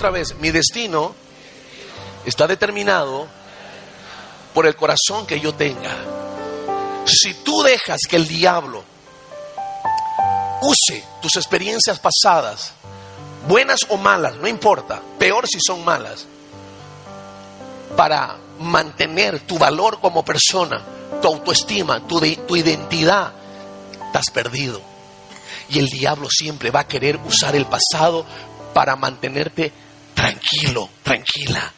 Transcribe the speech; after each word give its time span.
otra 0.00 0.10
vez, 0.10 0.34
mi 0.36 0.50
destino 0.50 1.14
está 2.24 2.46
determinado 2.46 3.28
por 4.54 4.64
el 4.64 4.74
corazón 4.74 5.26
que 5.26 5.38
yo 5.40 5.54
tenga. 5.54 5.94
Si 7.04 7.34
tú 7.34 7.62
dejas 7.62 7.98
que 8.08 8.16
el 8.16 8.26
diablo 8.26 8.82
use 10.62 11.04
tus 11.20 11.36
experiencias 11.36 11.98
pasadas, 11.98 12.72
buenas 13.46 13.80
o 13.90 13.98
malas, 13.98 14.36
no 14.36 14.48
importa, 14.48 15.02
peor 15.18 15.46
si 15.46 15.58
son 15.60 15.84
malas, 15.84 16.26
para 17.94 18.38
mantener 18.58 19.40
tu 19.40 19.58
valor 19.58 20.00
como 20.00 20.24
persona, 20.24 20.80
tu 21.20 21.28
autoestima, 21.28 22.00
tu, 22.06 22.20
tu 22.48 22.56
identidad, 22.56 23.32
estás 24.06 24.30
perdido. 24.32 24.80
Y 25.68 25.78
el 25.78 25.88
diablo 25.88 26.28
siempre 26.30 26.70
va 26.70 26.80
a 26.80 26.88
querer 26.88 27.18
usar 27.18 27.54
el 27.54 27.66
pasado 27.66 28.24
para 28.72 28.96
mantenerte 28.96 29.89
tranquilo, 30.20 30.90
tranquila. 31.02 31.72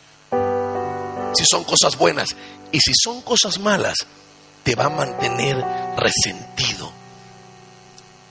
Si 1.35 1.45
son 1.49 1.65
cosas 1.65 1.97
buenas 1.97 2.35
y 2.73 2.81
si 2.81 2.93
son 2.95 3.23
cosas 3.23 3.59
malas, 3.59 3.97
te 4.65 4.75
va 4.75 4.87
a 4.87 4.91
mantener 4.91 5.65
resentido, 5.97 6.93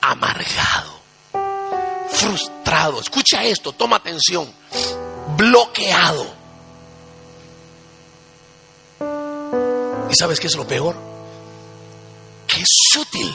amargado, 0.02 1.00
frustrado. 2.10 3.00
Escucha 3.00 3.44
esto, 3.44 3.72
toma 3.72 3.98
atención, 3.98 4.52
bloqueado. 5.38 6.42
¿Y 10.10 10.16
sabes 10.16 10.40
qué 10.40 10.48
es 10.48 10.56
lo 10.56 10.68
peor? 10.68 10.96
Que 12.48 12.62
es 12.62 12.70
sutil. 12.92 13.34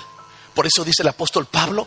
Por 0.54 0.66
eso 0.66 0.84
dice 0.84 1.02
el 1.02 1.08
apóstol 1.08 1.46
Pablo, 1.46 1.86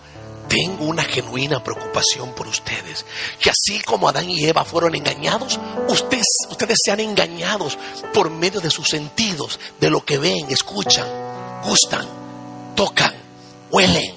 tengo 0.49 0.85
una 0.85 1.03
genuina 1.03 1.63
preocupación 1.63 2.33
por 2.33 2.47
ustedes. 2.47 3.05
Que 3.39 3.51
así 3.51 3.79
como 3.81 4.09
Adán 4.09 4.29
y 4.29 4.43
Eva 4.45 4.65
fueron 4.65 4.95
engañados, 4.95 5.59
ustedes, 5.87 6.25
ustedes 6.49 6.77
sean 6.83 6.99
engañados 6.99 7.77
por 8.13 8.29
medio 8.31 8.59
de 8.59 8.71
sus 8.71 8.89
sentidos, 8.89 9.59
de 9.79 9.89
lo 9.89 10.03
que 10.03 10.17
ven, 10.17 10.49
escuchan, 10.49 11.07
gustan, 11.63 12.05
tocan, 12.75 13.13
huelen. 13.71 14.15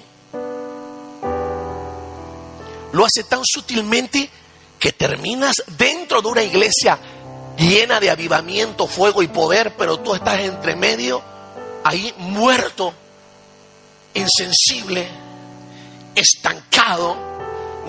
Lo 2.93 3.05
hace 3.05 3.25
tan 3.25 3.43
sutilmente 3.45 4.29
que 4.79 4.93
terminas 4.93 5.63
dentro 5.79 6.21
de 6.21 6.29
una 6.29 6.43
iglesia 6.43 6.99
llena 7.57 8.01
de 8.01 8.11
avivamiento, 8.11 8.87
fuego 8.87 9.23
y 9.23 9.29
poder, 9.29 9.77
pero 9.77 10.01
tú 10.01 10.15
estás 10.15 10.41
entre 10.41 10.77
medio, 10.77 11.23
ahí 11.85 12.13
muerto, 12.19 12.93
insensible 14.15 15.32
estancado, 16.15 17.17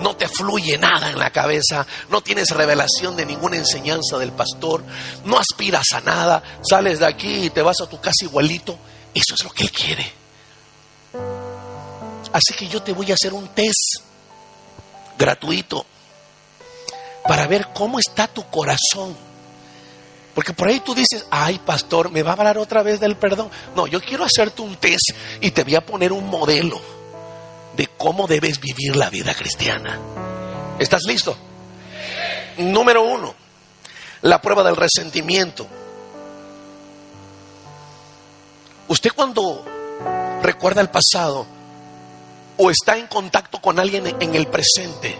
no 0.00 0.16
te 0.16 0.28
fluye 0.28 0.76
nada 0.78 1.10
en 1.10 1.18
la 1.18 1.30
cabeza, 1.30 1.86
no 2.08 2.20
tienes 2.20 2.50
revelación 2.50 3.16
de 3.16 3.26
ninguna 3.26 3.56
enseñanza 3.56 4.18
del 4.18 4.32
pastor, 4.32 4.84
no 5.24 5.38
aspiras 5.38 5.86
a 5.92 6.00
nada, 6.00 6.42
sales 6.68 6.98
de 6.98 7.06
aquí 7.06 7.46
y 7.46 7.50
te 7.50 7.62
vas 7.62 7.80
a 7.80 7.88
tu 7.88 8.00
casa 8.00 8.24
igualito. 8.24 8.76
Eso 9.14 9.34
es 9.34 9.44
lo 9.44 9.50
que 9.50 9.64
Él 9.64 9.70
quiere. 9.70 10.12
Así 12.32 12.52
que 12.56 12.66
yo 12.66 12.82
te 12.82 12.92
voy 12.92 13.10
a 13.12 13.14
hacer 13.14 13.32
un 13.32 13.46
test 13.48 14.00
gratuito 15.16 15.86
para 17.28 17.46
ver 17.46 17.68
cómo 17.72 17.98
está 17.98 18.26
tu 18.26 18.44
corazón. 18.50 19.16
Porque 20.34 20.52
por 20.52 20.66
ahí 20.66 20.80
tú 20.80 20.96
dices, 20.96 21.26
ay 21.30 21.60
pastor, 21.64 22.10
me 22.10 22.24
va 22.24 22.30
a 22.30 22.34
hablar 22.34 22.58
otra 22.58 22.82
vez 22.82 22.98
del 22.98 23.16
perdón. 23.16 23.50
No, 23.76 23.86
yo 23.86 24.00
quiero 24.00 24.24
hacerte 24.24 24.62
un 24.62 24.74
test 24.76 25.10
y 25.40 25.52
te 25.52 25.62
voy 25.62 25.76
a 25.76 25.86
poner 25.86 26.12
un 26.12 26.28
modelo 26.28 26.93
de 27.76 27.88
cómo 27.96 28.26
debes 28.26 28.60
vivir 28.60 28.96
la 28.96 29.10
vida 29.10 29.34
cristiana. 29.34 29.98
¿Estás 30.78 31.02
listo? 31.06 31.36
Número 32.58 33.02
uno, 33.02 33.34
la 34.22 34.40
prueba 34.40 34.62
del 34.62 34.76
resentimiento. 34.76 35.66
Usted 38.88 39.10
cuando 39.14 39.64
recuerda 40.42 40.80
el 40.80 40.90
pasado 40.90 41.46
o 42.56 42.70
está 42.70 42.96
en 42.96 43.06
contacto 43.06 43.60
con 43.60 43.78
alguien 43.78 44.06
en 44.20 44.34
el 44.34 44.46
presente, 44.46 45.18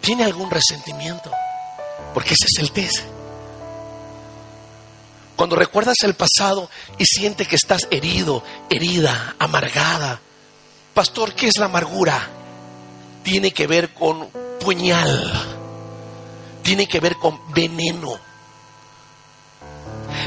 ¿tiene 0.00 0.24
algún 0.24 0.50
resentimiento? 0.50 1.30
Porque 2.14 2.34
ese 2.34 2.46
es 2.46 2.62
el 2.62 2.72
test. 2.72 3.04
Cuando 5.36 5.56
recuerdas 5.56 5.98
el 6.02 6.14
pasado 6.14 6.68
y 6.98 7.04
sientes 7.04 7.46
que 7.46 7.56
estás 7.56 7.86
herido, 7.90 8.42
herida, 8.70 9.36
amargada, 9.38 10.20
Pastor, 10.98 11.32
¿qué 11.32 11.46
es 11.46 11.58
la 11.58 11.66
amargura? 11.66 12.28
Tiene 13.22 13.52
que 13.52 13.68
ver 13.68 13.94
con 13.94 14.30
puñal, 14.58 15.32
tiene 16.60 16.88
que 16.88 16.98
ver 16.98 17.14
con 17.14 17.40
veneno, 17.54 18.18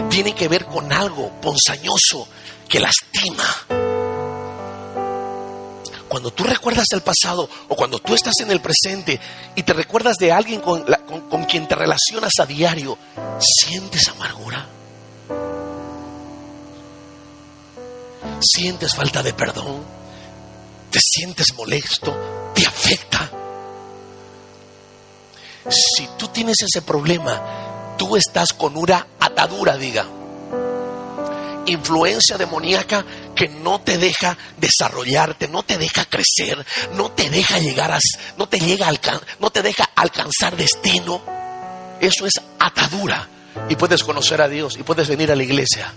tiene 0.10 0.34
que 0.34 0.48
ver 0.48 0.68
con 0.68 0.94
algo 0.94 1.30
ponzañoso 1.42 2.26
que 2.70 2.80
lastima. 2.80 3.44
Cuando 6.08 6.32
tú 6.32 6.46
recuerdas 6.46 6.88
el 6.94 7.02
pasado 7.02 7.50
o 7.68 7.76
cuando 7.76 8.00
tú 8.00 8.16
estás 8.16 8.36
en 8.40 8.50
el 8.52 8.62
presente 8.62 9.20
y 9.56 9.64
te 9.64 9.74
recuerdas 9.74 10.16
de 10.16 10.32
alguien 10.32 10.62
con, 10.62 10.86
con 11.30 11.44
quien 11.44 11.68
te 11.68 11.76
relacionas 11.76 12.32
a 12.40 12.46
diario, 12.46 12.98
¿sientes 13.40 14.08
amargura? 14.08 14.66
¿Sientes 18.40 18.96
falta 18.96 19.22
de 19.22 19.34
perdón? 19.34 20.01
Te 20.92 21.00
sientes 21.00 21.54
molesto, 21.56 22.52
te 22.54 22.66
afecta. 22.66 23.32
Si 25.70 26.08
tú 26.18 26.28
tienes 26.28 26.58
ese 26.62 26.82
problema, 26.82 27.96
tú 27.98 28.16
estás 28.16 28.54
con 28.54 28.78
una 28.78 29.08
atadura, 29.20 29.78
diga. 29.78 30.06
Influencia 31.68 32.38
demoníaca 32.38 33.06
que 33.36 33.48
no 33.48 33.82
te 33.82 33.98
deja 33.98 34.38
desarrollarte, 34.58 35.48
no 35.48 35.64
te 35.64 35.78
deja 35.78 36.06
crecer, 36.06 36.66
no 36.94 37.12
te 37.12 37.30
deja 37.30 37.60
llegar 37.60 37.92
a, 37.92 38.00
no 38.38 38.50
te 38.50 38.60
llega 38.60 38.92
no 39.40 39.52
te 39.52 39.62
deja 39.62 39.90
alcanzar 39.96 40.58
destino. 40.58 41.22
Eso 42.00 42.26
es 42.26 42.34
atadura. 42.60 43.30
Y 43.70 43.76
puedes 43.76 44.04
conocer 44.04 44.42
a 44.42 44.48
Dios 44.48 44.76
y 44.78 44.84
puedes 44.84 45.08
venir 45.08 45.32
a 45.32 45.36
la 45.36 45.44
iglesia. 45.44 45.94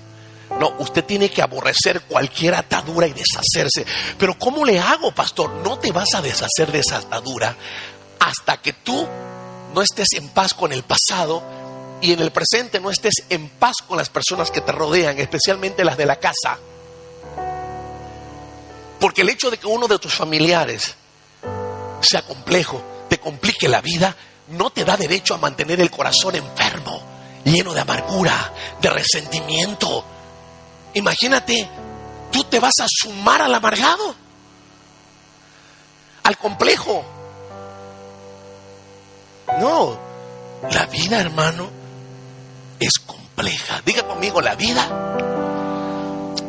No, 0.58 0.74
usted 0.78 1.04
tiene 1.04 1.30
que 1.30 1.42
aborrecer 1.42 2.02
cualquier 2.02 2.54
atadura 2.54 3.06
y 3.06 3.12
deshacerse. 3.12 3.84
Pero 4.18 4.38
¿cómo 4.38 4.64
le 4.64 4.78
hago, 4.78 5.12
pastor? 5.12 5.50
No 5.64 5.78
te 5.78 5.92
vas 5.92 6.14
a 6.14 6.22
deshacer 6.22 6.70
de 6.70 6.80
esa 6.80 6.98
atadura 6.98 7.56
hasta 8.20 8.56
que 8.58 8.72
tú 8.72 9.06
no 9.74 9.82
estés 9.82 10.12
en 10.12 10.28
paz 10.28 10.54
con 10.54 10.72
el 10.72 10.82
pasado 10.84 11.42
y 12.00 12.12
en 12.12 12.20
el 12.20 12.30
presente 12.30 12.80
no 12.80 12.90
estés 12.90 13.14
en 13.28 13.48
paz 13.48 13.76
con 13.86 13.98
las 13.98 14.10
personas 14.10 14.50
que 14.50 14.60
te 14.60 14.72
rodean, 14.72 15.18
especialmente 15.18 15.84
las 15.84 15.96
de 15.96 16.06
la 16.06 16.16
casa. 16.16 16.58
Porque 19.00 19.22
el 19.22 19.28
hecho 19.28 19.50
de 19.50 19.58
que 19.58 19.66
uno 19.66 19.88
de 19.88 19.98
tus 19.98 20.14
familiares 20.14 20.94
sea 22.00 22.22
complejo, 22.22 22.82
te 23.08 23.18
complique 23.18 23.68
la 23.68 23.80
vida, 23.80 24.14
no 24.48 24.70
te 24.70 24.84
da 24.84 24.96
derecho 24.96 25.34
a 25.34 25.38
mantener 25.38 25.80
el 25.80 25.90
corazón 25.90 26.36
enfermo, 26.36 27.02
lleno 27.44 27.74
de 27.74 27.80
amargura, 27.80 28.52
de 28.80 28.90
resentimiento, 28.90 30.04
Imagínate, 30.94 31.68
tú 32.30 32.44
te 32.44 32.60
vas 32.60 32.74
a 32.80 32.86
sumar 32.88 33.42
al 33.42 33.54
amargado, 33.54 34.14
al 36.22 36.38
complejo. 36.38 37.04
No, 39.60 39.98
la 40.70 40.86
vida, 40.86 41.20
hermano, 41.20 41.68
es 42.80 42.98
compleja. 42.98 43.82
Diga 43.84 44.06
conmigo, 44.06 44.40
la 44.40 44.54
vida 44.54 44.88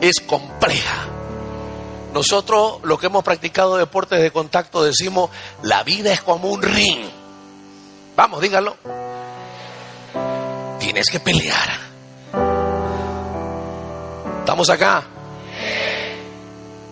es 0.01 0.15
compleja. 0.25 1.07
Nosotros, 2.13 2.79
lo 2.83 2.97
que 2.97 3.07
hemos 3.07 3.23
practicado 3.23 3.75
deportes 3.75 4.21
de 4.21 4.31
contacto, 4.31 4.83
decimos, 4.83 5.29
la 5.63 5.83
vida 5.83 6.13
es 6.13 6.21
como 6.21 6.49
un 6.49 6.61
ring. 6.61 7.05
Vamos, 8.15 8.39
dígalo. 8.41 8.77
Tienes 10.79 11.07
que 11.07 11.19
pelear. 11.19 11.94
¿Estamos 14.45 14.69
acá? 14.69 15.03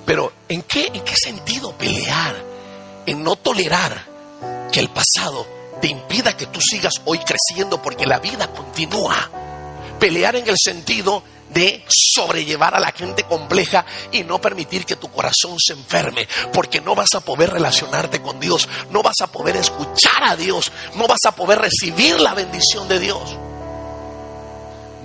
Pero 0.07 0.33
¿en 0.49 0.63
qué, 0.63 0.87
¿en 0.91 1.03
qué 1.03 1.15
sentido 1.15 1.71
pelear? 1.77 2.35
En 3.05 3.23
no 3.23 3.35
tolerar 3.35 4.07
que 4.71 4.79
el 4.79 4.89
pasado 4.89 5.45
te 5.79 5.87
impida 5.87 6.35
que 6.35 6.47
tú 6.47 6.59
sigas 6.59 6.95
hoy 7.05 7.19
creciendo 7.19 7.79
porque 7.79 8.07
la 8.07 8.17
vida 8.17 8.47
continúa. 8.47 9.29
Pelear 9.99 10.35
en 10.35 10.49
el 10.49 10.55
sentido 10.57 11.21
de 11.53 11.85
sobrellevar 11.87 12.73
a 12.73 12.79
la 12.79 12.91
gente 12.91 13.21
compleja 13.21 13.85
y 14.11 14.23
no 14.23 14.41
permitir 14.41 14.83
que 14.83 14.95
tu 14.95 15.11
corazón 15.11 15.57
se 15.59 15.73
enferme, 15.73 16.27
porque 16.53 16.81
no 16.81 16.95
vas 16.95 17.13
a 17.13 17.19
poder 17.19 17.51
relacionarte 17.51 18.19
con 18.19 18.39
Dios, 18.39 18.67
no 18.89 19.03
vas 19.03 19.21
a 19.21 19.27
poder 19.27 19.57
escuchar 19.57 20.23
a 20.23 20.35
Dios, 20.35 20.71
no 20.95 21.05
vas 21.05 21.21
a 21.27 21.35
poder 21.35 21.59
recibir 21.59 22.19
la 22.19 22.33
bendición 22.33 22.87
de 22.87 22.99
Dios. 22.99 23.37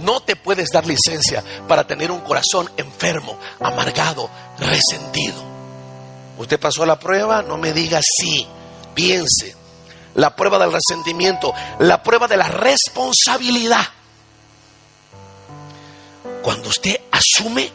No 0.01 0.21
te 0.21 0.37
puedes 0.37 0.69
dar 0.71 0.87
licencia 0.87 1.43
para 1.67 1.87
tener 1.87 2.11
un 2.11 2.21
corazón 2.21 2.71
enfermo, 2.77 3.39
amargado, 3.61 4.31
resentido. 4.59 5.43
Usted 6.39 6.61
pasó 6.61 6.87
la 6.87 6.99
prueba, 6.99 7.43
no 7.43 7.57
me 7.57 7.73
diga 7.73 8.01
sí, 8.03 8.47
piense. 8.95 9.57
la 10.15 10.35
prueba 10.35 10.59
del 10.59 10.73
resentimiento, 10.73 11.55
la 11.79 12.03
prueba 12.03 12.27
de 12.27 12.37
la 12.37 12.49
responsabilidad. 12.49 13.87
Cuando 16.43 16.69
usted 16.69 17.01
asume 17.13 17.71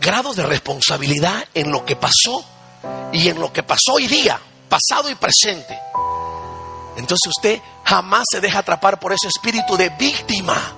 grados 0.00 0.36
de 0.36 0.44
responsabilidad 0.44 1.44
en 1.54 1.72
lo 1.72 1.84
que 1.84 1.96
pasó 1.96 2.44
y 3.12 3.28
en 3.28 3.40
lo 3.40 3.52
que 3.52 3.62
pasó 3.62 3.94
hoy 3.94 4.06
día, 4.06 4.38
pasado 4.68 5.10
y 5.10 5.14
presente. 5.14 5.78
Entonces 6.96 7.32
usted 7.36 7.60
jamás 7.84 8.24
se 8.30 8.40
deja 8.40 8.60
atrapar 8.60 9.00
por 9.00 9.12
ese 9.12 9.28
espíritu 9.28 9.76
de 9.76 9.88
víctima. 9.90 10.76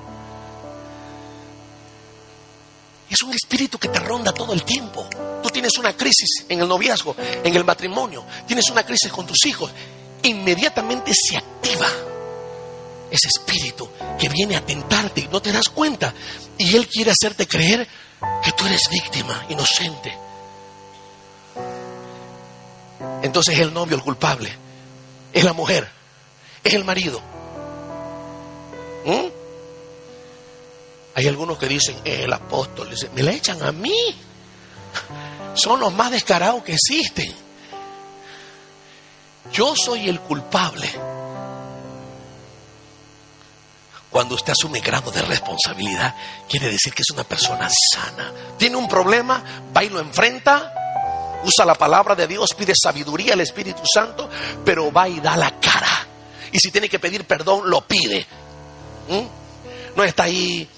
Es 3.08 3.23
un 3.23 3.32
espíritu 3.32 3.79
que 3.79 3.88
te 3.88 4.00
ronda 4.00 4.32
todo 4.32 4.53
el 4.53 4.64
tiempo. 4.64 5.08
Tú 5.43 5.49
tienes 5.50 5.76
una 5.79 5.97
crisis 5.97 6.44
en 6.49 6.61
el 6.61 6.69
noviazgo, 6.69 7.14
en 7.19 7.55
el 7.55 7.64
matrimonio, 7.64 8.25
tienes 8.47 8.69
una 8.70 8.85
crisis 8.85 9.12
con 9.12 9.26
tus 9.26 9.44
hijos. 9.47 9.70
Inmediatamente 10.23 11.12
se 11.14 11.37
activa 11.37 11.87
ese 13.11 13.29
espíritu 13.29 13.88
que 14.19 14.29
viene 14.29 14.56
a 14.56 14.67
tentarte 14.67 15.20
y 15.20 15.29
no 15.29 15.41
te 15.41 15.53
das 15.53 15.69
cuenta. 15.69 16.12
Y 16.58 16.75
él 16.76 16.88
quiere 16.88 17.12
hacerte 17.12 17.47
creer 17.47 17.87
que 18.43 18.53
tú 18.53 18.67
eres 18.67 18.82
víctima, 18.91 19.47
inocente. 19.49 20.17
Entonces 23.23 23.55
es 23.55 23.61
el 23.61 23.73
novio 23.73 23.97
el 23.97 24.02
culpable, 24.02 24.52
es 25.32 25.44
la 25.44 25.52
mujer, 25.52 25.88
es 26.62 26.75
el 26.75 26.85
marido. 26.85 27.20
¿Mm? 29.05 29.45
Hay 31.16 31.26
algunos 31.26 31.56
que 31.56 31.66
dicen, 31.66 31.96
eh, 32.04 32.24
el 32.24 32.32
apóstol, 32.34 32.94
me 33.14 33.22
la 33.22 33.32
echan 33.32 33.62
a 33.62 33.72
mí. 33.72 34.14
Son 35.54 35.80
los 35.80 35.90
más 35.94 36.10
descarados 36.10 36.62
que 36.62 36.74
existen. 36.74 37.34
Yo 39.50 39.74
soy 39.74 40.10
el 40.10 40.20
culpable. 40.20 40.86
Cuando 44.10 44.34
usted 44.34 44.52
asume 44.52 44.80
grado 44.80 45.10
de 45.10 45.22
responsabilidad, 45.22 46.14
quiere 46.50 46.68
decir 46.68 46.92
que 46.92 47.00
es 47.00 47.10
una 47.10 47.24
persona 47.24 47.66
sana. 47.92 48.30
Tiene 48.58 48.76
un 48.76 48.86
problema, 48.86 49.42
va 49.74 49.82
y 49.82 49.88
lo 49.88 50.00
enfrenta, 50.00 51.40
usa 51.44 51.64
la 51.64 51.76
palabra 51.76 52.14
de 52.14 52.26
Dios, 52.26 52.50
pide 52.54 52.74
sabiduría 52.76 53.32
al 53.32 53.40
Espíritu 53.40 53.82
Santo, 53.90 54.28
pero 54.66 54.92
va 54.92 55.08
y 55.08 55.20
da 55.20 55.34
la 55.34 55.58
cara. 55.60 56.06
Y 56.52 56.58
si 56.58 56.70
tiene 56.70 56.90
que 56.90 56.98
pedir 56.98 57.24
perdón, 57.24 57.70
lo 57.70 57.80
pide. 57.86 58.26
¿Mm? 59.08 59.96
No 59.96 60.04
está 60.04 60.24
ahí 60.24 60.68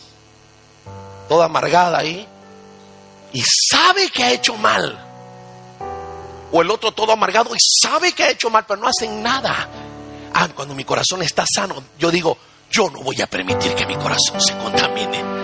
toda 1.29 1.47
amargada 1.47 1.99
ahí, 1.99 2.27
y 3.33 3.43
sabe 3.43 4.09
que 4.11 4.25
ha 4.25 4.33
hecho 4.33 4.57
mal. 4.57 5.05
O 6.51 6.63
el 6.63 6.71
otro 6.71 6.93
todo 6.93 7.13
amargado 7.13 7.55
y 7.55 7.59
sabe 7.83 8.13
que 8.13 8.25
ha 8.25 8.31
hecho 8.31 8.49
mal, 8.49 8.65
pero 8.67 8.81
no 8.81 8.89
hacen 8.89 9.23
nada. 9.23 9.69
Ah, 10.33 10.49
cuando 10.55 10.75
mi 10.75 10.85
corazón 10.85 11.23
está 11.23 11.45
sano, 11.47 11.83
yo 11.99 12.11
digo, 12.11 12.39
yo 12.71 12.89
no 12.91 13.01
voy 13.01 13.21
a 13.21 13.27
permitir 13.27 13.75
que 13.75 13.87
mi 13.87 13.97
corazón 13.97 14.41
se 14.41 14.57
contamine. 14.57 15.39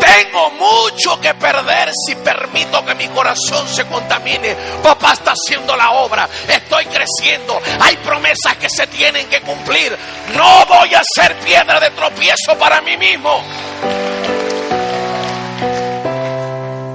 Tengo 0.00 0.50
mucho 0.52 1.20
que 1.20 1.34
perder 1.34 1.92
si 2.06 2.14
permito 2.14 2.84
que 2.84 2.94
mi 2.94 3.08
corazón 3.08 3.68
se 3.68 3.84
contamine. 3.86 4.54
Papá 4.82 5.12
está 5.12 5.32
haciendo 5.32 5.76
la 5.76 5.90
obra. 5.92 6.28
Estoy 6.48 6.86
creciendo. 6.86 7.60
Hay 7.80 7.96
promesas 7.98 8.56
que 8.56 8.70
se 8.70 8.86
tienen 8.86 9.28
que 9.28 9.40
cumplir. 9.42 9.96
No 10.34 10.64
voy 10.66 10.94
a 10.94 11.02
ser 11.14 11.38
piedra 11.40 11.80
de 11.80 11.90
tropiezo 11.90 12.56
para 12.58 12.80
mí 12.80 12.96
mismo. 12.96 13.42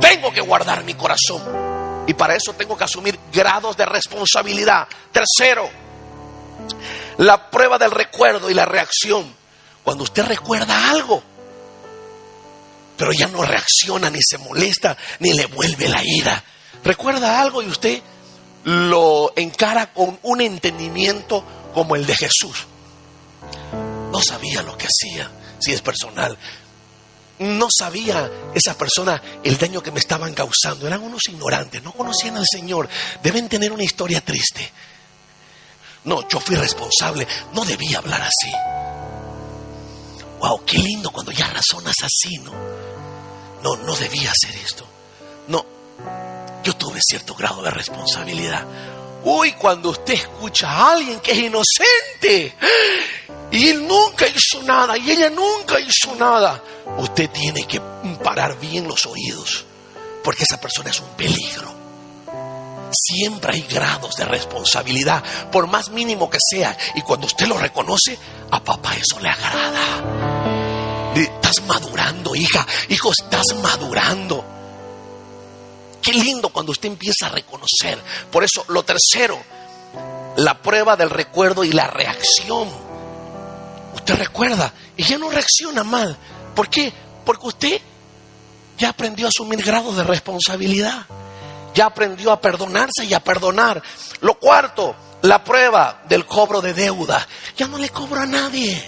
Tengo 0.09 0.31
que 0.31 0.41
guardar 0.41 0.83
mi 0.83 0.93
corazón. 0.93 2.05
Y 2.07 2.13
para 2.13 2.35
eso 2.35 2.53
tengo 2.53 2.77
que 2.77 2.85
asumir 2.85 3.19
grados 3.31 3.75
de 3.75 3.85
responsabilidad. 3.85 4.87
Tercero, 5.11 5.69
la 7.17 7.49
prueba 7.49 7.77
del 7.77 7.91
recuerdo 7.91 8.49
y 8.49 8.53
la 8.53 8.65
reacción. 8.65 9.35
Cuando 9.83 10.03
usted 10.03 10.25
recuerda 10.25 10.89
algo, 10.89 11.21
pero 12.97 13.11
ya 13.11 13.27
no 13.27 13.43
reacciona, 13.43 14.09
ni 14.09 14.19
se 14.21 14.37
molesta, 14.37 14.97
ni 15.19 15.33
le 15.33 15.45
vuelve 15.47 15.89
la 15.89 16.01
ira. 16.03 16.43
Recuerda 16.83 17.41
algo 17.41 17.61
y 17.61 17.67
usted 17.67 18.01
lo 18.63 19.33
encara 19.35 19.93
con 19.93 20.19
un 20.23 20.41
entendimiento 20.41 21.43
como 21.73 21.95
el 21.95 22.05
de 22.05 22.15
Jesús. 22.15 22.65
No 24.11 24.21
sabía 24.21 24.61
lo 24.63 24.77
que 24.77 24.87
hacía, 24.87 25.29
si 25.59 25.73
es 25.73 25.81
personal, 25.81 26.37
no 27.39 27.67
sabía 27.69 28.31
esa 28.53 28.75
persona 28.77 29.21
el 29.43 29.57
daño 29.57 29.81
que 29.81 29.91
me 29.91 29.99
estaban 29.99 30.33
causando. 30.33 30.87
Eran 30.87 31.03
unos 31.03 31.21
ignorantes, 31.27 31.83
no 31.83 31.93
conocían 31.93 32.37
al 32.37 32.45
Señor. 32.49 32.89
Deben 33.21 33.47
tener 33.47 33.71
una 33.71 33.83
historia 33.83 34.21
triste. 34.21 34.71
No, 36.05 36.27
yo 36.27 36.39
fui 36.39 36.55
responsable, 36.55 37.27
no 37.53 37.65
debía 37.65 37.97
hablar 37.99 38.21
así. 38.21 38.51
Wow, 40.39 40.63
qué 40.65 40.77
lindo 40.77 41.11
cuando 41.11 41.31
ya 41.31 41.47
razonas 41.47 41.95
así, 42.03 42.37
¿no? 42.37 42.53
No, 43.63 43.75
no 43.75 43.95
debía 43.95 44.31
hacer 44.31 44.55
esto. 44.55 44.87
No, 45.47 45.65
yo 46.63 46.75
tuve 46.75 46.99
cierto 47.01 47.35
grado 47.35 47.61
de 47.61 47.71
responsabilidad. 47.71 48.65
Uy, 49.29 49.51
cuando 49.51 49.89
usted 49.89 50.13
escucha 50.13 50.69
a 50.69 50.91
alguien 50.93 51.19
que 51.19 51.33
es 51.33 51.37
inocente 51.39 52.55
y 53.51 53.67
él 53.67 53.85
nunca 53.85 54.25
hizo 54.25 54.63
nada 54.63 54.97
y 54.97 55.11
ella 55.11 55.29
nunca 55.29 55.77
hizo 55.81 56.15
nada, 56.15 56.63
usted 56.97 57.29
tiene 57.31 57.67
que 57.67 57.81
parar 58.23 58.57
bien 58.57 58.87
los 58.87 59.05
oídos, 59.05 59.65
porque 60.23 60.43
esa 60.43 60.61
persona 60.61 60.91
es 60.91 61.01
un 61.01 61.09
peligro. 61.09 61.75
Siempre 62.89 63.55
hay 63.55 63.63
grados 63.63 64.15
de 64.15 64.23
responsabilidad, 64.23 65.21
por 65.51 65.67
más 65.67 65.89
mínimo 65.89 66.29
que 66.29 66.39
sea, 66.49 66.77
y 66.95 67.01
cuando 67.01 67.27
usted 67.27 67.47
lo 67.47 67.57
reconoce, 67.57 68.17
a 68.49 68.63
papá 68.63 68.95
eso 68.95 69.19
le 69.19 69.27
agrada. 69.27 71.11
Estás 71.15 71.65
madurando, 71.67 72.33
hija, 72.33 72.65
hijo, 72.87 73.11
estás 73.11 73.47
madurando. 73.61 74.56
Qué 76.07 76.13
lindo 76.13 76.47
cuando 76.47 76.71
usted 76.71 76.87
empieza 76.87 77.25
a 77.25 77.31
reconocer. 77.31 78.01
Por 78.31 78.41
eso, 78.41 78.63
lo 78.69 78.81
tercero, 78.83 79.37
la 80.37 80.57
prueba 80.61 80.95
del 80.95 81.09
recuerdo 81.09 81.65
y 81.65 81.73
la 81.73 81.87
reacción. 81.87 82.69
Usted 83.93 84.15
recuerda 84.15 84.71
y 84.95 85.03
ya 85.03 85.17
no 85.17 85.29
reacciona 85.29 85.83
mal. 85.83 86.15
¿Por 86.55 86.69
qué? 86.69 86.93
Porque 87.25 87.47
usted 87.47 87.81
ya 88.77 88.87
aprendió 88.87 89.25
a 89.25 89.29
asumir 89.35 89.61
grados 89.61 89.97
de 89.97 90.05
responsabilidad. 90.05 91.07
Ya 91.73 91.87
aprendió 91.87 92.31
a 92.31 92.39
perdonarse 92.39 93.03
y 93.03 93.13
a 93.13 93.19
perdonar. 93.19 93.83
Lo 94.21 94.35
cuarto, 94.35 94.95
la 95.23 95.43
prueba 95.43 96.03
del 96.07 96.25
cobro 96.25 96.61
de 96.61 96.73
deuda. 96.73 97.27
Ya 97.57 97.67
no 97.67 97.77
le 97.77 97.89
cobro 97.89 98.21
a 98.21 98.25
nadie. 98.25 98.81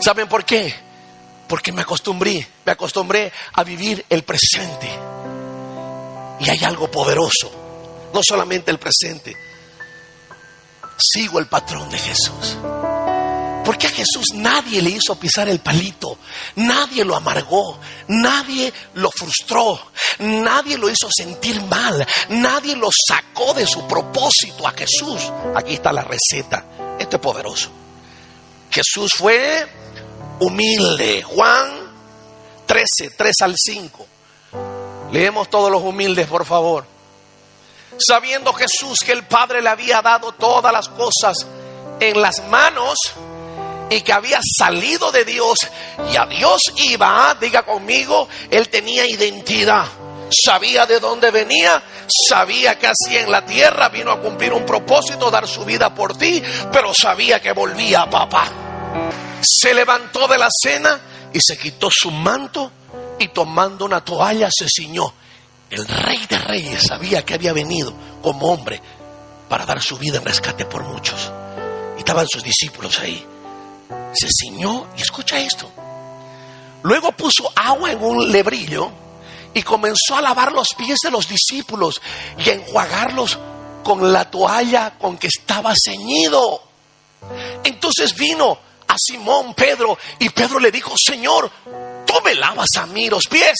¿Saben 0.00 0.28
por 0.28 0.46
qué? 0.46 0.91
Porque 1.52 1.70
me 1.70 1.82
acostumbré, 1.82 2.48
me 2.64 2.72
acostumbré 2.72 3.30
a 3.52 3.62
vivir 3.62 4.06
el 4.08 4.24
presente. 4.24 4.88
Y 6.40 6.48
hay 6.48 6.64
algo 6.64 6.90
poderoso. 6.90 7.52
No 8.14 8.20
solamente 8.26 8.70
el 8.70 8.78
presente. 8.78 9.36
Sigo 10.96 11.38
el 11.38 11.48
patrón 11.48 11.90
de 11.90 11.98
Jesús. 11.98 12.56
Porque 13.66 13.86
a 13.86 13.90
Jesús 13.90 14.32
nadie 14.32 14.80
le 14.80 14.88
hizo 14.88 15.14
pisar 15.20 15.46
el 15.50 15.60
palito, 15.60 16.16
nadie 16.56 17.04
lo 17.04 17.16
amargó, 17.16 17.78
nadie 18.08 18.72
lo 18.94 19.10
frustró, 19.10 19.78
nadie 20.20 20.78
lo 20.78 20.88
hizo 20.88 21.10
sentir 21.14 21.60
mal, 21.64 22.06
nadie 22.30 22.74
lo 22.76 22.88
sacó 22.90 23.52
de 23.52 23.66
su 23.66 23.86
propósito 23.86 24.66
a 24.66 24.72
Jesús. 24.72 25.20
Aquí 25.54 25.74
está 25.74 25.92
la 25.92 26.02
receta, 26.02 26.96
esto 26.98 27.16
es 27.16 27.22
poderoso. 27.22 27.70
Jesús 28.70 29.12
fue 29.18 29.82
humilde, 30.44 31.22
Juan 31.22 31.70
13, 32.66 33.10
3 33.16 33.34
al 33.42 33.54
5. 33.56 34.06
Leemos 35.12 35.48
todos 35.50 35.70
los 35.70 35.82
humildes, 35.82 36.26
por 36.26 36.44
favor. 36.44 36.84
Sabiendo 37.98 38.52
Jesús 38.52 38.98
que 39.04 39.12
el 39.12 39.24
Padre 39.26 39.62
le 39.62 39.68
había 39.68 40.00
dado 40.02 40.32
todas 40.32 40.72
las 40.72 40.88
cosas 40.88 41.36
en 42.00 42.20
las 42.20 42.46
manos, 42.48 42.96
y 43.90 44.00
que 44.00 44.12
había 44.12 44.40
salido 44.58 45.12
de 45.12 45.24
Dios 45.24 45.58
y 46.10 46.16
a 46.16 46.24
Dios 46.24 46.62
iba, 46.76 47.36
diga 47.38 47.62
conmigo, 47.62 48.26
él 48.50 48.68
tenía 48.70 49.04
identidad. 49.04 49.84
Sabía 50.30 50.86
de 50.86 50.98
dónde 50.98 51.30
venía, 51.30 51.82
sabía 52.30 52.78
que 52.78 52.86
hacía 52.86 53.20
en 53.20 53.30
la 53.30 53.44
tierra, 53.44 53.90
vino 53.90 54.10
a 54.10 54.18
cumplir 54.18 54.54
un 54.54 54.64
propósito, 54.64 55.30
dar 55.30 55.46
su 55.46 55.62
vida 55.66 55.94
por 55.94 56.16
ti, 56.16 56.42
pero 56.72 56.92
sabía 56.94 57.38
que 57.38 57.52
volvía 57.52 58.02
a 58.02 58.10
papá. 58.10 58.46
Se 59.42 59.74
levantó 59.74 60.28
de 60.28 60.38
la 60.38 60.48
cena 60.50 61.00
y 61.32 61.40
se 61.40 61.58
quitó 61.58 61.88
su 61.90 62.10
manto 62.10 62.70
y 63.18 63.28
tomando 63.28 63.84
una 63.84 64.04
toalla 64.04 64.48
se 64.50 64.66
ciñó. 64.68 65.12
El 65.68 65.86
rey 65.86 66.26
de 66.28 66.38
reyes 66.38 66.84
sabía 66.86 67.24
que 67.24 67.34
había 67.34 67.52
venido 67.52 67.92
como 68.22 68.52
hombre 68.52 68.80
para 69.48 69.66
dar 69.66 69.82
su 69.82 69.98
vida 69.98 70.18
en 70.18 70.24
rescate 70.24 70.64
por 70.64 70.84
muchos. 70.84 71.30
Y 71.96 72.00
estaban 72.00 72.26
sus 72.28 72.42
discípulos 72.42 72.98
ahí 73.00 73.26
se 74.14 74.28
ciñó 74.28 74.86
y 74.96 75.02
escucha 75.02 75.38
esto. 75.38 75.70
Luego 76.82 77.12
puso 77.12 77.50
agua 77.54 77.92
en 77.92 78.02
un 78.02 78.30
lebrillo 78.30 78.90
y 79.54 79.62
comenzó 79.62 80.16
a 80.16 80.22
lavar 80.22 80.52
los 80.52 80.68
pies 80.76 80.98
de 81.02 81.10
los 81.10 81.28
discípulos 81.28 82.00
y 82.38 82.50
a 82.50 82.54
enjuagarlos 82.54 83.38
con 83.82 84.12
la 84.12 84.30
toalla 84.30 84.94
con 84.98 85.16
que 85.16 85.28
estaba 85.28 85.74
ceñido. 85.82 86.62
Entonces 87.64 88.14
vino 88.14 88.58
a 88.92 88.96
Simón 88.98 89.54
Pedro 89.54 89.98
y 90.18 90.28
Pedro 90.28 90.58
le 90.58 90.70
dijo, 90.70 90.94
Señor, 90.96 91.50
tú 92.06 92.14
me 92.24 92.34
lavas 92.34 92.68
a 92.76 92.86
mí 92.86 93.08
los 93.08 93.26
pies. 93.26 93.56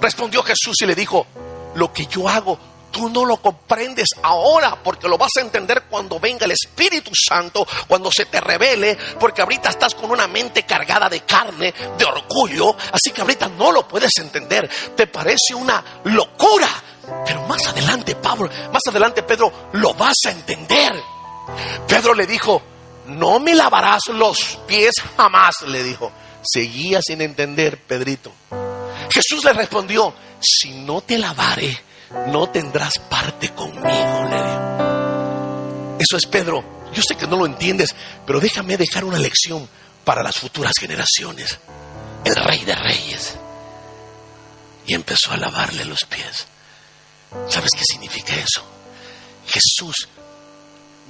Respondió 0.00 0.42
Jesús 0.42 0.76
y 0.80 0.86
le 0.86 0.94
dijo, 0.94 1.26
lo 1.74 1.90
que 1.92 2.06
yo 2.06 2.28
hago, 2.28 2.58
tú 2.90 3.08
no 3.08 3.24
lo 3.24 3.38
comprendes 3.38 4.08
ahora, 4.22 4.76
porque 4.82 5.08
lo 5.08 5.16
vas 5.16 5.30
a 5.38 5.40
entender 5.40 5.84
cuando 5.88 6.20
venga 6.20 6.44
el 6.44 6.52
Espíritu 6.52 7.10
Santo, 7.14 7.66
cuando 7.88 8.10
se 8.12 8.26
te 8.26 8.40
revele, 8.40 8.96
porque 9.18 9.40
ahorita 9.40 9.70
estás 9.70 9.94
con 9.94 10.10
una 10.10 10.26
mente 10.26 10.64
cargada 10.64 11.08
de 11.08 11.20
carne, 11.20 11.72
de 11.96 12.04
orgullo, 12.04 12.76
así 12.92 13.12
que 13.12 13.22
ahorita 13.22 13.48
no 13.48 13.72
lo 13.72 13.88
puedes 13.88 14.12
entender. 14.18 14.68
Te 14.94 15.06
parece 15.06 15.54
una 15.54 15.82
locura, 16.04 16.68
pero 17.24 17.42
más 17.46 17.66
adelante, 17.66 18.14
Pablo, 18.16 18.50
más 18.70 18.82
adelante, 18.86 19.22
Pedro, 19.22 19.70
lo 19.72 19.94
vas 19.94 20.16
a 20.26 20.30
entender. 20.30 20.94
Pedro 21.88 22.12
le 22.12 22.26
dijo, 22.26 22.75
no 23.06 23.40
me 23.40 23.54
lavarás 23.54 24.02
los 24.08 24.58
pies 24.66 24.94
jamás, 25.16 25.62
le 25.66 25.82
dijo. 25.82 26.12
Seguía 26.42 27.00
sin 27.02 27.20
entender, 27.20 27.80
Pedrito. 27.82 28.32
Jesús 29.10 29.44
le 29.44 29.52
respondió, 29.52 30.14
si 30.40 30.70
no 30.70 31.00
te 31.00 31.18
lavare, 31.18 31.78
no 32.28 32.48
tendrás 32.50 32.98
parte 32.98 33.50
conmigo, 33.50 34.26
le 34.30 34.36
dijo. 34.36 35.96
Eso 35.98 36.16
es 36.16 36.26
Pedro. 36.26 36.64
Yo 36.92 37.02
sé 37.02 37.16
que 37.16 37.26
no 37.26 37.36
lo 37.36 37.46
entiendes, 37.46 37.94
pero 38.26 38.40
déjame 38.40 38.76
dejar 38.76 39.04
una 39.04 39.18
lección 39.18 39.68
para 40.04 40.22
las 40.22 40.36
futuras 40.36 40.76
generaciones. 40.78 41.58
El 42.24 42.36
rey 42.36 42.64
de 42.64 42.74
reyes. 42.74 43.36
Y 44.86 44.94
empezó 44.94 45.32
a 45.32 45.36
lavarle 45.36 45.84
los 45.84 46.04
pies. 46.04 46.46
¿Sabes 47.48 47.70
qué 47.76 47.82
significa 47.84 48.34
eso? 48.34 48.62
Jesús 49.46 50.08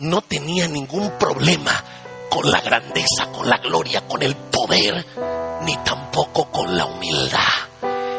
no 0.01 0.21
tenía 0.23 0.69
ningún 0.69 1.13
problema 1.19 1.83
con 2.29 2.51
la 2.51 2.61
grandeza, 2.61 3.31
con 3.33 3.49
la 3.49 3.59
gloria, 3.59 4.07
con 4.07 4.23
el 4.23 4.37
poder, 4.37 5.07
ni 5.63 5.77
tampoco 5.79 6.51
con 6.51 6.77
la 6.77 6.85
humildad. 6.85 7.41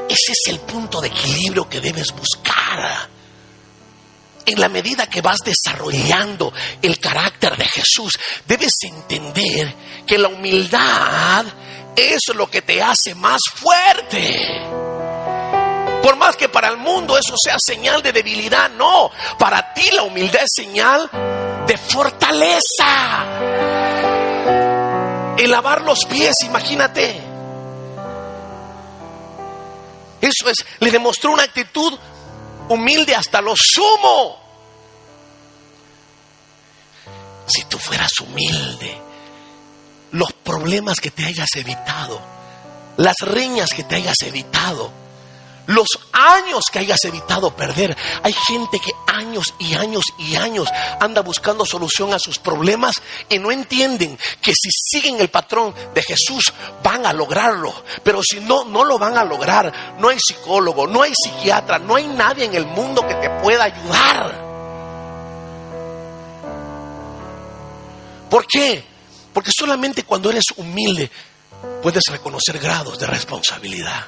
Ese 0.09 0.31
es 0.31 0.47
el 0.47 0.59
punto 0.61 1.01
de 1.01 1.09
equilibrio 1.09 1.67
que 1.69 1.81
debes 1.81 2.11
buscar. 2.13 3.09
En 4.45 4.61
la 4.61 4.69
medida 4.69 5.09
que 5.09 5.21
vas 5.21 5.39
desarrollando 5.43 6.53
el 6.81 6.99
carácter 6.99 7.57
de 7.57 7.65
Jesús, 7.65 8.13
debes 8.47 8.73
entender 8.83 9.75
que 10.05 10.17
la 10.17 10.29
humildad 10.29 11.45
es 11.95 12.21
lo 12.33 12.49
que 12.49 12.61
te 12.61 12.81
hace 12.81 13.13
más 13.13 13.41
fuerte. 13.53 14.61
Por 16.01 16.15
más 16.15 16.37
que 16.37 16.47
para 16.47 16.69
el 16.69 16.77
mundo 16.77 17.17
eso 17.17 17.35
sea 17.37 17.59
señal 17.59 18.01
de 18.01 18.13
debilidad, 18.13 18.69
no. 18.69 19.11
Para 19.37 19.73
ti 19.73 19.91
la 19.91 20.03
humildad 20.03 20.43
es 20.43 20.51
señal 20.55 21.09
de 21.67 21.77
fortaleza. 21.77 23.25
El 25.37 25.51
lavar 25.51 25.81
los 25.81 26.05
pies, 26.05 26.35
imagínate. 26.43 27.21
Eso 30.21 30.49
es, 30.49 30.65
le 30.79 30.91
demostró 30.91 31.31
una 31.31 31.43
actitud 31.43 31.93
humilde 32.69 33.15
hasta 33.15 33.41
lo 33.41 33.53
sumo. 33.55 34.39
Si 37.47 37.63
tú 37.65 37.77
fueras 37.77 38.11
humilde, 38.19 38.99
los 40.11 40.33
problemas 40.33 40.99
que 40.99 41.11
te 41.11 41.25
hayas 41.25 41.49
evitado, 41.55 42.19
las 42.97 43.15
riñas 43.21 43.69
que 43.73 43.83
te 43.83 43.95
hayas 43.95 44.17
evitado, 44.23 44.91
los 45.67 45.87
años 46.13 46.63
que 46.71 46.79
hayas 46.79 47.03
evitado 47.05 47.55
perder. 47.55 47.95
Hay 48.23 48.33
gente 48.33 48.79
que 48.79 48.91
años 49.05 49.53
y 49.59 49.75
años 49.75 50.05
y 50.17 50.35
años 50.35 50.67
anda 50.99 51.21
buscando 51.21 51.65
solución 51.65 52.13
a 52.13 52.19
sus 52.19 52.39
problemas 52.39 52.95
y 53.29 53.37
no 53.39 53.51
entienden 53.51 54.17
que 54.41 54.53
si 54.53 54.69
siguen 54.71 55.19
el 55.19 55.29
patrón 55.29 55.73
de 55.93 56.01
Jesús 56.01 56.53
van 56.83 57.05
a 57.05 57.13
lograrlo. 57.13 57.73
Pero 58.03 58.21
si 58.23 58.39
no, 58.39 58.65
no 58.65 58.83
lo 58.83 58.97
van 58.97 59.17
a 59.17 59.25
lograr. 59.25 59.95
No 59.99 60.09
hay 60.09 60.17
psicólogo, 60.19 60.87
no 60.87 61.03
hay 61.03 61.13
psiquiatra, 61.13 61.79
no 61.79 61.95
hay 61.95 62.07
nadie 62.07 62.45
en 62.45 62.55
el 62.55 62.65
mundo 62.65 63.05
que 63.05 63.15
te 63.15 63.29
pueda 63.41 63.65
ayudar. 63.65 64.47
¿Por 68.29 68.45
qué? 68.45 68.83
Porque 69.33 69.51
solamente 69.57 70.03
cuando 70.03 70.29
eres 70.29 70.45
humilde 70.55 71.09
puedes 71.81 72.03
reconocer 72.09 72.59
grados 72.59 72.99
de 72.99 73.07
responsabilidad. 73.07 74.07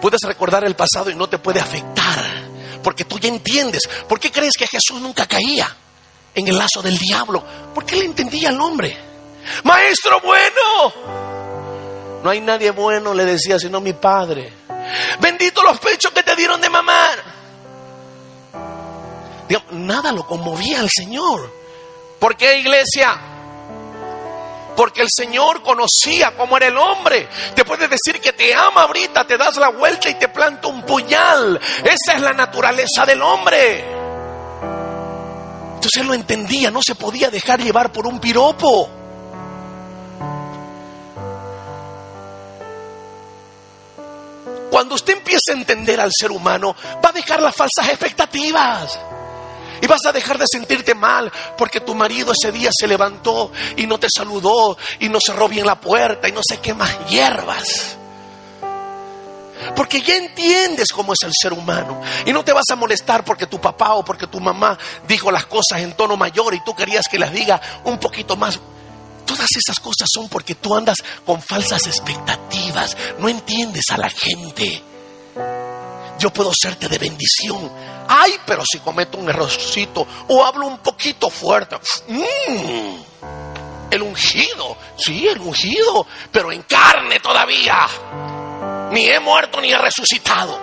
Puedes 0.00 0.20
recordar 0.22 0.64
el 0.64 0.74
pasado 0.74 1.10
y 1.10 1.14
no 1.14 1.28
te 1.28 1.38
puede 1.38 1.60
afectar, 1.60 2.18
porque 2.82 3.04
tú 3.04 3.18
ya 3.18 3.28
entiendes. 3.28 3.82
¿Por 4.08 4.18
qué 4.18 4.30
crees 4.30 4.54
que 4.56 4.66
Jesús 4.66 5.00
nunca 5.00 5.26
caía 5.26 5.76
en 6.34 6.48
el 6.48 6.56
lazo 6.56 6.82
del 6.82 6.96
diablo? 6.96 7.44
Porque 7.74 7.96
él 7.96 8.02
entendía 8.02 8.48
al 8.48 8.60
hombre. 8.60 8.96
Maestro 9.64 10.20
bueno. 10.20 10.92
No 12.22 12.30
hay 12.30 12.40
nadie 12.40 12.70
bueno, 12.70 13.14
le 13.14 13.24
decía, 13.24 13.58
sino 13.58 13.80
mi 13.80 13.92
padre. 13.92 14.52
Bendito 15.20 15.62
los 15.62 15.78
pechos 15.78 16.12
que 16.12 16.22
te 16.22 16.36
dieron 16.36 16.60
de 16.60 16.68
mamar. 16.68 17.24
nada 19.72 20.12
lo 20.12 20.26
conmovía 20.26 20.80
al 20.80 20.90
Señor. 20.90 21.50
¿Por 22.18 22.36
qué, 22.36 22.58
iglesia? 22.58 23.29
Porque 24.80 25.02
el 25.02 25.08
Señor 25.14 25.60
conocía 25.60 26.34
cómo 26.34 26.56
era 26.56 26.68
el 26.68 26.78
hombre. 26.78 27.28
Te 27.54 27.66
puede 27.66 27.86
decir 27.86 28.18
que 28.18 28.32
te 28.32 28.54
ama 28.54 28.84
ahorita, 28.84 29.26
te 29.26 29.36
das 29.36 29.58
la 29.58 29.68
vuelta 29.68 30.08
y 30.08 30.14
te 30.14 30.28
planta 30.28 30.68
un 30.68 30.80
puñal. 30.86 31.60
Esa 31.84 32.14
es 32.14 32.22
la 32.22 32.32
naturaleza 32.32 33.04
del 33.04 33.20
hombre. 33.20 33.84
Entonces 35.74 36.00
él 36.00 36.06
lo 36.06 36.14
entendía, 36.14 36.70
no 36.70 36.80
se 36.80 36.94
podía 36.94 37.28
dejar 37.28 37.60
llevar 37.60 37.92
por 37.92 38.06
un 38.06 38.18
piropo. 38.20 38.88
Cuando 44.70 44.94
usted 44.94 45.12
empiece 45.12 45.50
a 45.52 45.56
entender 45.56 46.00
al 46.00 46.10
ser 46.10 46.30
humano, 46.30 46.74
va 47.04 47.10
a 47.10 47.12
dejar 47.12 47.42
las 47.42 47.54
falsas 47.54 47.86
expectativas. 47.86 48.98
Y 49.82 49.86
vas 49.86 50.04
a 50.06 50.12
dejar 50.12 50.38
de 50.38 50.46
sentirte 50.50 50.94
mal 50.94 51.30
porque 51.56 51.80
tu 51.80 51.94
marido 51.94 52.32
ese 52.32 52.52
día 52.52 52.70
se 52.72 52.86
levantó 52.86 53.50
y 53.76 53.86
no 53.86 53.98
te 53.98 54.08
saludó 54.14 54.76
y 54.98 55.08
no 55.08 55.18
cerró 55.24 55.48
bien 55.48 55.66
la 55.66 55.80
puerta 55.80 56.28
y 56.28 56.32
no 56.32 56.40
sé 56.46 56.58
qué 56.58 56.74
más 56.74 57.08
hierbas. 57.08 57.96
Porque 59.76 60.00
ya 60.00 60.16
entiendes 60.16 60.88
cómo 60.92 61.12
es 61.12 61.22
el 61.22 61.32
ser 61.40 61.52
humano. 61.52 62.00
Y 62.26 62.32
no 62.32 62.44
te 62.44 62.52
vas 62.52 62.64
a 62.70 62.76
molestar 62.76 63.24
porque 63.24 63.46
tu 63.46 63.60
papá 63.60 63.94
o 63.94 64.04
porque 64.04 64.26
tu 64.26 64.40
mamá 64.40 64.78
dijo 65.06 65.30
las 65.30 65.46
cosas 65.46 65.80
en 65.80 65.92
tono 65.92 66.16
mayor 66.16 66.54
y 66.54 66.64
tú 66.64 66.74
querías 66.74 67.06
que 67.10 67.18
las 67.18 67.32
diga 67.32 67.60
un 67.84 67.98
poquito 67.98 68.36
más. 68.36 68.58
Todas 69.26 69.48
esas 69.56 69.78
cosas 69.78 70.08
son 70.12 70.28
porque 70.28 70.54
tú 70.54 70.74
andas 70.74 70.98
con 71.24 71.40
falsas 71.40 71.86
expectativas. 71.86 72.96
No 73.18 73.28
entiendes 73.28 73.84
a 73.90 73.98
la 73.98 74.10
gente. 74.10 74.89
Yo 76.20 76.30
puedo 76.30 76.52
serte 76.54 76.86
de 76.86 76.98
bendición 76.98 77.70
Ay, 78.12 78.40
pero 78.44 78.64
si 78.68 78.80
cometo 78.80 79.18
un 79.18 79.28
errorcito 79.28 80.04
o 80.26 80.44
hablo 80.44 80.66
un 80.66 80.78
poquito 80.78 81.30
fuerte. 81.30 81.76
Mm, 82.08 82.94
el 83.88 84.02
ungido, 84.02 84.76
sí, 84.96 85.28
el 85.28 85.38
ungido, 85.38 86.04
pero 86.32 86.50
en 86.50 86.62
carne 86.62 87.20
todavía. 87.20 87.86
Ni 88.90 89.06
he 89.06 89.20
muerto 89.20 89.60
ni 89.60 89.70
he 89.70 89.78
resucitado. 89.78 90.58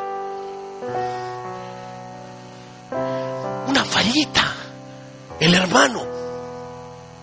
Una 3.67 3.85
fallita. 3.85 4.53
El 5.39 5.53
hermano. 5.55 6.05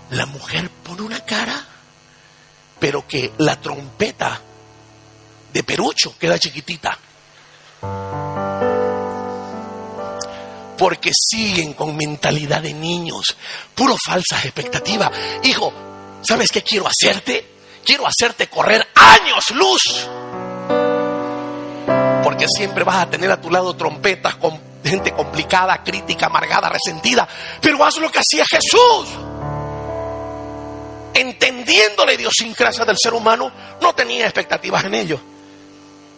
La 0.09 0.25
mujer 0.25 0.71
pone 0.83 1.03
una 1.03 1.21
cara, 1.21 1.67
pero 2.79 3.07
que 3.07 3.31
la 3.39 3.61
trompeta 3.61 4.41
de 5.53 5.63
perucho 5.63 6.17
queda 6.19 6.39
chiquitita 6.39 6.99
porque 10.77 11.11
siguen 11.13 11.75
con 11.75 11.97
mentalidad 11.97 12.63
de 12.63 12.75
niños, 12.75 13.37
puro 13.75 13.97
falsas 14.05 14.45
expectativas. 14.45 15.11
Hijo, 15.43 15.73
¿sabes 16.23 16.51
qué 16.51 16.63
quiero 16.63 16.87
hacerte? 16.87 17.47
Quiero 17.85 18.07
hacerte 18.07 18.49
correr 18.49 18.87
años 18.95 19.51
luz. 19.51 20.09
Porque 22.23 22.47
siempre 22.49 22.85
vas 22.85 22.97
a 22.97 23.11
tener 23.11 23.31
a 23.31 23.41
tu 23.41 23.51
lado 23.51 23.77
trompetas 23.77 24.37
gente 24.85 25.13
complicada, 25.13 25.83
crítica, 25.83 26.27
amargada, 26.27 26.69
resentida. 26.69 27.29
Pero 27.61 27.85
haz 27.85 27.97
lo 27.99 28.11
que 28.11 28.21
hacía 28.21 28.45
Jesús. 28.49 29.09
Entendiendo 31.15 32.05
la 32.05 32.15
idiosincrasia 32.15 32.85
del 32.85 32.97
ser 32.99 33.15
humano, 33.15 33.53
no 33.81 33.95
tenía 33.95 34.25
expectativas 34.25 34.85
en 34.85 34.95
ello. 34.95 35.21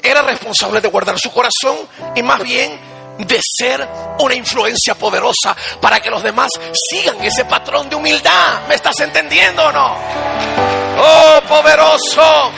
Era 0.02 0.22
responsable 0.22 0.80
de 0.80 0.88
guardar 0.88 1.18
su 1.18 1.30
corazón 1.30 1.76
y 2.14 2.22
más 2.22 2.42
bien 2.42 2.95
de 3.18 3.40
ser 3.40 3.86
una 4.18 4.34
influencia 4.34 4.94
poderosa 4.94 5.56
para 5.80 6.00
que 6.00 6.10
los 6.10 6.22
demás 6.22 6.48
sigan 6.90 7.22
ese 7.22 7.44
patrón 7.44 7.88
de 7.88 7.96
humildad. 7.96 8.66
¿Me 8.68 8.74
estás 8.74 8.98
entendiendo 9.00 9.64
o 9.64 9.72
no? 9.72 9.96
Oh, 10.98 11.40
poderoso. 11.48 12.52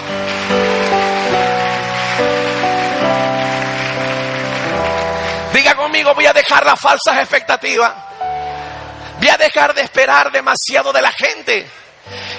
Diga 5.52 5.74
conmigo, 5.74 6.14
voy 6.14 6.26
a 6.26 6.32
dejar 6.32 6.64
las 6.64 6.78
falsas 6.78 7.18
expectativas. 7.18 7.92
Voy 9.18 9.28
a 9.28 9.36
dejar 9.36 9.74
de 9.74 9.82
esperar 9.82 10.30
demasiado 10.30 10.92
de 10.92 11.02
la 11.02 11.10
gente. 11.10 11.68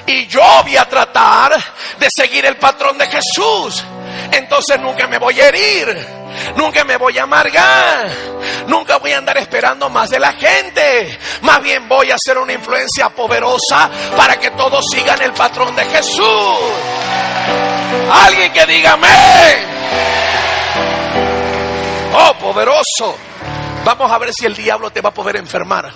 Y 0.05 0.27
yo 0.27 0.41
voy 0.63 0.77
a 0.77 0.85
tratar 0.87 1.53
de 1.99 2.07
seguir 2.09 2.45
el 2.45 2.55
patrón 2.57 2.97
de 2.97 3.07
Jesús. 3.07 3.83
Entonces 4.31 4.79
nunca 4.79 5.07
me 5.07 5.17
voy 5.17 5.39
a 5.39 5.49
herir. 5.49 6.18
Nunca 6.55 6.83
me 6.83 6.97
voy 6.97 7.17
a 7.17 7.23
amargar. 7.23 8.09
Nunca 8.67 8.97
voy 8.97 9.13
a 9.13 9.17
andar 9.17 9.37
esperando 9.37 9.89
más 9.89 10.09
de 10.09 10.19
la 10.19 10.33
gente. 10.33 11.17
Más 11.41 11.61
bien 11.61 11.87
voy 11.87 12.11
a 12.11 12.15
ser 12.17 12.37
una 12.37 12.53
influencia 12.53 13.09
poderosa 13.09 13.89
para 14.15 14.39
que 14.39 14.51
todos 14.51 14.83
sigan 14.91 15.21
el 15.21 15.33
patrón 15.33 15.75
de 15.75 15.85
Jesús. 15.85 16.59
Alguien 18.11 18.51
que 18.53 18.65
diga 18.65 18.93
amén. 18.93 19.69
Oh, 22.13 22.33
poderoso. 22.39 23.15
Vamos 23.83 24.11
a 24.11 24.17
ver 24.17 24.31
si 24.33 24.45
el 24.45 24.55
diablo 24.55 24.91
te 24.91 25.01
va 25.01 25.09
a 25.09 25.13
poder 25.13 25.37
enfermar, 25.37 25.91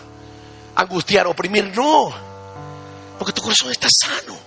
angustiar, 0.75 1.27
oprimir. 1.27 1.75
No, 1.75 2.13
porque 3.19 3.33
tu 3.33 3.41
corazón 3.41 3.71
está 3.71 3.87
sano. 3.89 4.37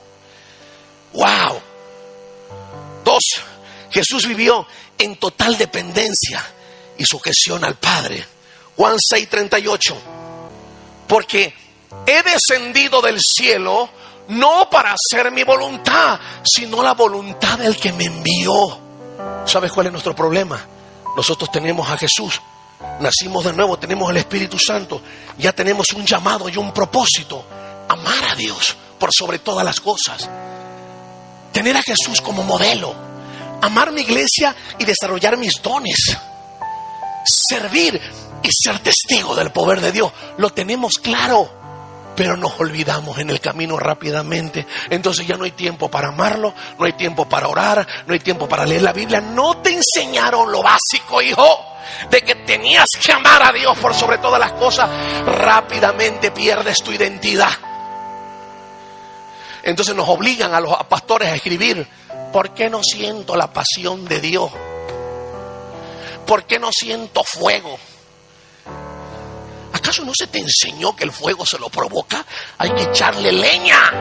Wow. 1.13 1.61
Dos, 3.05 3.23
Jesús 3.91 4.27
vivió 4.27 4.67
en 4.99 5.17
total 5.17 5.57
dependencia 5.59 6.45
y 6.99 7.05
sujeción 7.05 7.65
al 7.65 7.77
Padre. 7.77 8.25
Juan 8.77 8.97
6:38. 8.99 9.97
Porque 11.07 11.55
he 12.07 12.23
descendido 12.23 13.01
del 13.01 13.21
cielo 13.21 13.89
no 14.29 14.69
para 14.71 14.95
hacer 14.95 15.31
mi 15.31 15.45
voluntad, 15.45 16.19
sino 16.45 16.83
la 16.83 16.95
voluntad 16.95 17.59
del 17.59 17.77
que 17.77 17.93
me 17.93 18.05
envió. 18.05 18.81
¿Sabes 19.47 19.73
cuál 19.73 19.87
es 19.87 19.93
nuestro 19.93 20.15
problema? 20.15 20.65
Nosotros 21.17 21.51
tenemos 21.51 21.89
a 21.89 21.97
Jesús, 21.97 22.41
nacimos 23.01 23.45
de 23.45 23.53
nuevo, 23.53 23.79
tenemos 23.79 24.11
el 24.11 24.19
Espíritu 24.19 24.59
Santo, 24.59 25.01
ya 25.39 25.53
tenemos 25.53 25.87
un 25.95 26.05
llamado 26.05 26.49
y 26.49 26.57
un 26.57 26.73
propósito, 26.73 27.45
amar 27.89 28.25
a 28.33 28.35
Dios 28.35 28.77
por 28.99 29.11
sobre 29.17 29.39
todas 29.39 29.65
las 29.65 29.81
cosas, 29.81 30.29
tener 31.53 31.77
a 31.77 31.83
Jesús 31.83 32.21
como 32.21 32.43
modelo, 32.43 33.06
amar 33.63 33.93
mi 33.93 34.03
iglesia 34.03 34.55
y 34.79 34.85
desarrollar 34.85 35.37
mis 35.37 35.61
dones, 35.63 36.17
servir 37.25 38.01
y 38.43 38.49
ser 38.53 38.79
testigo 38.81 39.35
del 39.35 39.51
poder 39.51 39.81
de 39.81 39.93
Dios, 39.93 40.13
lo 40.39 40.51
tenemos 40.51 40.95
claro 41.03 41.57
pero 42.17 42.37
nos 42.37 42.59
olvidamos 42.59 43.19
en 43.19 43.31
el 43.31 43.41
camino 43.41 43.79
rápidamente. 43.79 44.67
Entonces 44.89 45.27
ya 45.27 45.37
no 45.37 45.45
hay 45.45 45.53
tiempo 45.53 45.91
para 45.91 46.09
amarlo, 46.09 46.55
no 46.79 46.87
hay 46.87 46.95
tiempo 46.95 47.29
para 47.29 47.47
orar, 47.47 47.87
no 48.07 48.15
hay 48.15 48.21
tiempo 48.21 48.49
para 48.49 48.65
leer 48.65 48.83
la 48.83 48.95
Biblia. 48.95 49.21
No 49.21 49.59
te 49.59 49.71
enseñaron 49.71 50.51
lo 50.51 50.63
básico, 50.63 51.21
hijo, 51.21 51.63
de 52.11 52.23
que 52.23 52.35
tenías 52.35 52.89
que 52.93 53.13
amar 53.13 53.43
a 53.43 53.53
Dios 53.53 53.77
por 53.79 53.95
sobre 53.95 54.19
todas 54.19 54.41
las 54.41 54.53
cosas. 54.53 54.89
Rápidamente 55.27 56.31
pierdes 56.31 56.83
tu 56.83 56.91
identidad. 56.91 57.53
Entonces 59.63 59.95
nos 59.95 60.09
obligan 60.09 60.55
a 60.55 60.61
los 60.61 60.75
pastores 60.89 61.29
a 61.29 61.35
escribir, 61.35 61.87
¿por 62.33 62.55
qué 62.55 62.71
no 62.71 62.83
siento 62.83 63.37
la 63.37 63.53
pasión 63.53 64.05
de 64.07 64.21
Dios? 64.21 64.51
¿Por 66.27 66.45
qué 66.45 66.59
no 66.59 66.71
siento 66.73 67.23
fuego? 67.25 67.79
¿Acaso 69.73 70.05
no 70.05 70.13
se 70.19 70.27
te 70.27 70.39
enseñó 70.39 70.97
que 70.97 71.05
el 71.05 71.13
fuego 71.13 71.47
se 71.47 71.59
lo 71.59 71.69
provoca? 71.69 72.25
Hay 72.59 72.71
que 72.71 72.83
echarle 72.85 73.31
leña. 73.31 73.93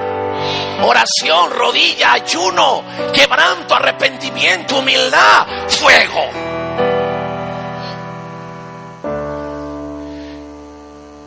Oración, 0.83 1.51
rodilla, 1.51 2.13
ayuno, 2.13 2.83
quebranto, 3.13 3.75
arrepentimiento, 3.75 4.79
humildad, 4.79 5.45
fuego. 5.69 6.55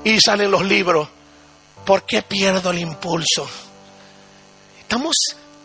Y 0.04 0.20
salen 0.20 0.50
los 0.50 0.64
libros. 0.64 1.08
¿Por 1.84 2.04
qué 2.04 2.22
pierdo 2.22 2.70
el 2.70 2.80
impulso? 2.80 3.48
Estamos 4.80 5.14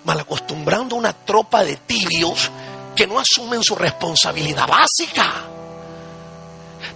mal 0.06 0.20
acostumbrando 0.20 0.96
a 0.96 1.00
una 1.00 1.14
tropa 1.14 1.64
de 1.64 1.78
tibios 1.78 2.50
que 2.96 3.08
no 3.08 3.20
asumen 3.20 3.64
su 3.64 3.76
responsabilidad 3.76 4.68
básica. 4.68 5.32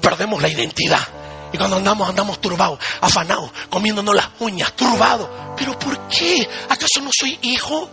Perdemos 0.02 0.41
la 0.41 0.50
identidad. 0.50 1.08
Y 1.52 1.58
cuando 1.58 1.78
andamos, 1.78 2.10
andamos 2.10 2.39
turbados, 2.41 2.80
afanados, 3.02 3.52
comiéndonos 3.70 4.13
las 4.13 4.28
uñas, 4.39 4.74
turbados. 4.74 5.30
¿Pero 5.56 5.78
por 5.80 5.98
qué? 6.08 6.48
¿Acaso 6.70 7.02
no 7.02 7.10
soy 7.17 7.39
hijo? 7.41 7.89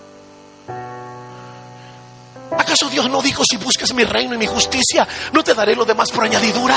¿Acaso 2.59 2.89
Dios 2.89 3.09
no 3.09 3.23
dijo, 3.23 3.43
si 3.49 3.57
buscas 3.57 3.93
mi 3.95 4.05
reino 4.05 4.35
y 4.35 4.39
mi 4.39 4.47
justicia, 4.47 5.07
no 5.33 5.43
te 5.43 5.55
daré 5.55 5.75
lo 5.75 5.85
demás 5.85 6.11
por 6.11 6.25
añadidura? 6.25 6.77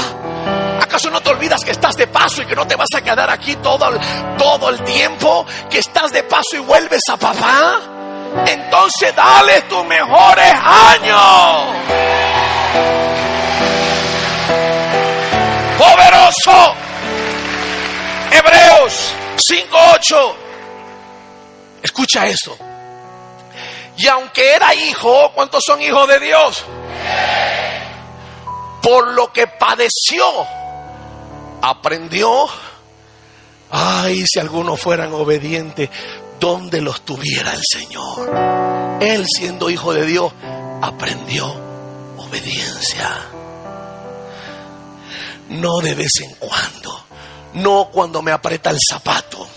¿Acaso 0.81 1.09
no 1.09 1.21
te 1.21 1.29
olvidas 1.29 1.63
que 1.63 1.71
estás 1.71 1.95
de 1.95 2.07
paso 2.07 2.43
y 2.43 2.45
que 2.45 2.55
no 2.55 2.65
te 2.65 2.75
vas 2.75 2.89
a 2.95 3.01
quedar 3.01 3.29
aquí 3.29 3.55
todo 3.57 3.89
el, 3.89 3.99
todo 4.37 4.69
el 4.69 4.83
tiempo? 4.83 5.45
¿Que 5.69 5.79
estás 5.79 6.11
de 6.11 6.23
paso 6.23 6.55
y 6.55 6.59
vuelves 6.59 7.01
a 7.09 7.17
papá? 7.17 7.96
Entonces 8.45 9.15
dale 9.15 9.61
tus 9.63 9.85
mejores 9.85 10.53
años 10.63 11.77
poderoso. 15.77 16.75
Hebreos 18.31 19.11
5.8. 19.37 20.33
Escucha 21.83 22.27
esto. 22.27 22.57
Y 23.97 24.07
aunque 24.07 24.53
era 24.53 24.73
hijo, 24.75 25.31
¿cuántos 25.33 25.63
son 25.65 25.81
hijos 25.81 26.07
de 26.07 26.19
Dios? 26.19 26.63
Por 28.81 29.07
lo 29.13 29.31
que 29.33 29.47
padeció, 29.47 30.23
aprendió. 31.61 32.47
Ay, 33.71 34.23
si 34.25 34.39
algunos 34.39 34.79
fueran 34.79 35.13
obedientes, 35.13 35.89
¿dónde 36.39 36.81
los 36.81 37.01
tuviera 37.01 37.53
el 37.53 37.61
Señor? 37.69 38.99
Él 39.01 39.25
siendo 39.27 39.69
hijo 39.69 39.93
de 39.93 40.05
Dios, 40.05 40.33
aprendió 40.81 41.53
obediencia 42.17 43.27
no 45.49 45.77
de 45.81 45.95
vez 45.95 46.11
en 46.21 46.35
cuando, 46.35 47.05
no 47.53 47.89
cuando 47.91 48.21
me 48.21 48.31
aprieta 48.31 48.69
el 48.69 48.77
zapato, 48.87 49.47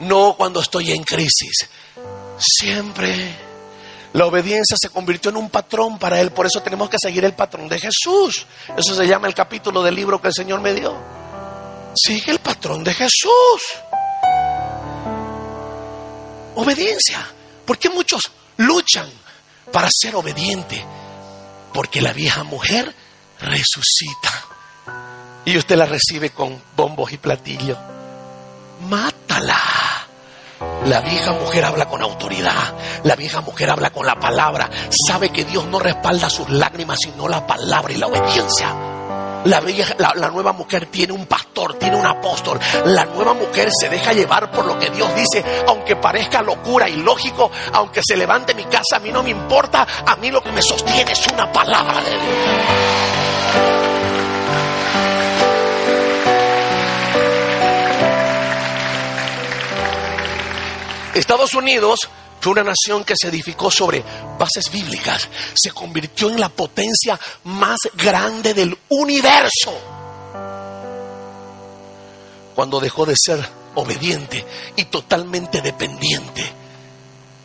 no 0.00 0.34
cuando 0.36 0.60
estoy 0.60 0.92
en 0.92 1.02
crisis, 1.02 1.68
siempre. 2.38 3.52
La 4.14 4.26
obediencia 4.26 4.76
se 4.78 4.90
convirtió 4.90 5.30
en 5.30 5.38
un 5.38 5.48
patrón 5.48 5.98
para 5.98 6.20
él, 6.20 6.32
por 6.32 6.44
eso 6.44 6.60
tenemos 6.60 6.90
que 6.90 6.98
seguir 7.00 7.24
el 7.24 7.32
patrón 7.32 7.66
de 7.66 7.78
Jesús. 7.78 8.46
Eso 8.76 8.94
se 8.94 9.06
llama 9.06 9.26
el 9.26 9.34
capítulo 9.34 9.82
del 9.82 9.94
libro 9.94 10.20
que 10.20 10.28
el 10.28 10.34
Señor 10.34 10.60
me 10.60 10.74
dio. 10.74 10.94
Sigue 11.94 12.30
el 12.30 12.38
patrón 12.38 12.84
de 12.84 12.92
Jesús. 12.92 13.62
Obediencia. 16.56 17.26
¿Por 17.64 17.78
qué 17.78 17.88
muchos 17.90 18.30
luchan 18.56 19.08
para 19.72 19.88
ser 19.90 20.16
obediente? 20.16 20.84
Porque 21.72 22.00
la 22.00 22.12
vieja 22.12 22.44
mujer 22.44 22.94
resucita 23.40 24.44
y 25.44 25.56
usted 25.56 25.76
la 25.76 25.86
recibe 25.86 26.30
con 26.30 26.62
bombos 26.76 27.12
y 27.12 27.18
platillos. 27.18 27.78
Mátala. 28.88 29.58
La 30.84 31.00
vieja 31.00 31.32
mujer 31.32 31.64
habla 31.64 31.88
con 31.88 32.02
autoridad. 32.02 32.74
La 33.04 33.16
vieja 33.16 33.40
mujer 33.40 33.70
habla 33.70 33.90
con 33.90 34.06
la 34.06 34.18
palabra. 34.18 34.70
Sabe 35.06 35.30
que 35.30 35.44
Dios 35.44 35.66
no 35.66 35.78
respalda 35.78 36.28
sus 36.30 36.48
lágrimas, 36.50 36.98
sino 37.00 37.28
la 37.28 37.46
palabra 37.46 37.92
y 37.92 37.96
la 37.96 38.06
obediencia. 38.06 38.91
La, 39.44 39.60
nueva 40.30 40.52
mujer 40.52 40.86
tiene 40.86 41.12
un 41.12 41.26
pastor, 41.26 41.74
tiene 41.74 41.96
un 41.96 42.06
apóstol. 42.06 42.58
La 42.86 43.04
nueva 43.06 43.34
mujer 43.34 43.68
se 43.72 43.88
deja 43.88 44.12
llevar 44.12 44.50
por 44.50 44.64
lo 44.64 44.78
que 44.78 44.90
Dios 44.90 45.14
dice, 45.14 45.44
aunque 45.66 45.96
parezca 45.96 46.42
locura 46.42 46.88
y 46.88 46.96
lógico, 46.96 47.50
aunque 47.72 48.02
se 48.06 48.16
levante 48.16 48.54
mi 48.54 48.64
casa, 48.64 48.96
a 48.96 49.00
mí 49.00 49.10
no 49.10 49.22
me 49.22 49.30
importa. 49.30 49.86
A 50.06 50.16
mí 50.16 50.30
lo 50.30 50.42
que 50.42 50.52
me 50.52 50.62
sostiene 50.62 51.12
es 51.12 51.26
una 51.32 51.50
palabra 51.50 52.02
de 52.02 52.10
Dios. 52.10 52.22
Estados 61.14 61.52
Unidos 61.54 62.08
fue 62.42 62.54
una 62.54 62.64
nación 62.64 63.04
que 63.04 63.14
se 63.16 63.28
edificó 63.28 63.70
sobre 63.70 64.02
bases 64.36 64.64
bíblicas, 64.72 65.28
se 65.54 65.70
convirtió 65.70 66.28
en 66.28 66.40
la 66.40 66.48
potencia 66.48 67.18
más 67.44 67.78
grande 67.94 68.52
del 68.52 68.76
universo 68.88 69.72
cuando 72.56 72.80
dejó 72.80 73.06
de 73.06 73.14
ser 73.16 73.48
obediente 73.76 74.44
y 74.74 74.86
totalmente 74.86 75.60
dependiente 75.60 76.42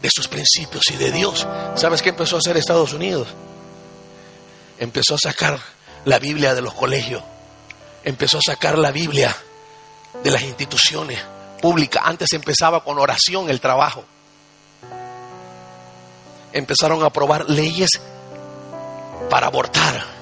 de 0.01 0.09
sus 0.11 0.27
principios 0.27 0.83
y 0.89 0.95
de 0.95 1.11
Dios. 1.11 1.45
¿Sabes 1.75 2.01
qué 2.01 2.09
empezó 2.09 2.37
a 2.37 2.39
hacer 2.39 2.57
Estados 2.57 2.91
Unidos? 2.93 3.27
Empezó 4.79 5.13
a 5.13 5.19
sacar 5.19 5.59
la 6.05 6.17
Biblia 6.17 6.55
de 6.55 6.63
los 6.63 6.73
colegios, 6.73 7.21
empezó 8.03 8.39
a 8.39 8.41
sacar 8.43 8.79
la 8.79 8.89
Biblia 8.89 9.35
de 10.23 10.31
las 10.31 10.41
instituciones 10.41 11.19
pública. 11.61 12.01
Antes 12.03 12.33
empezaba 12.33 12.83
con 12.83 12.97
oración 12.97 13.51
el 13.51 13.61
trabajo. 13.61 14.03
Empezaron 16.57 17.03
a 17.03 17.07
aprobar 17.07 17.47
leyes 17.47 17.91
para 19.29 19.45
abortar. 19.45 20.17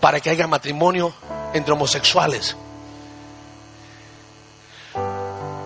para 0.00 0.20
que 0.20 0.30
haya 0.30 0.46
matrimonio 0.46 1.12
entre 1.52 1.72
homosexuales. 1.72 2.56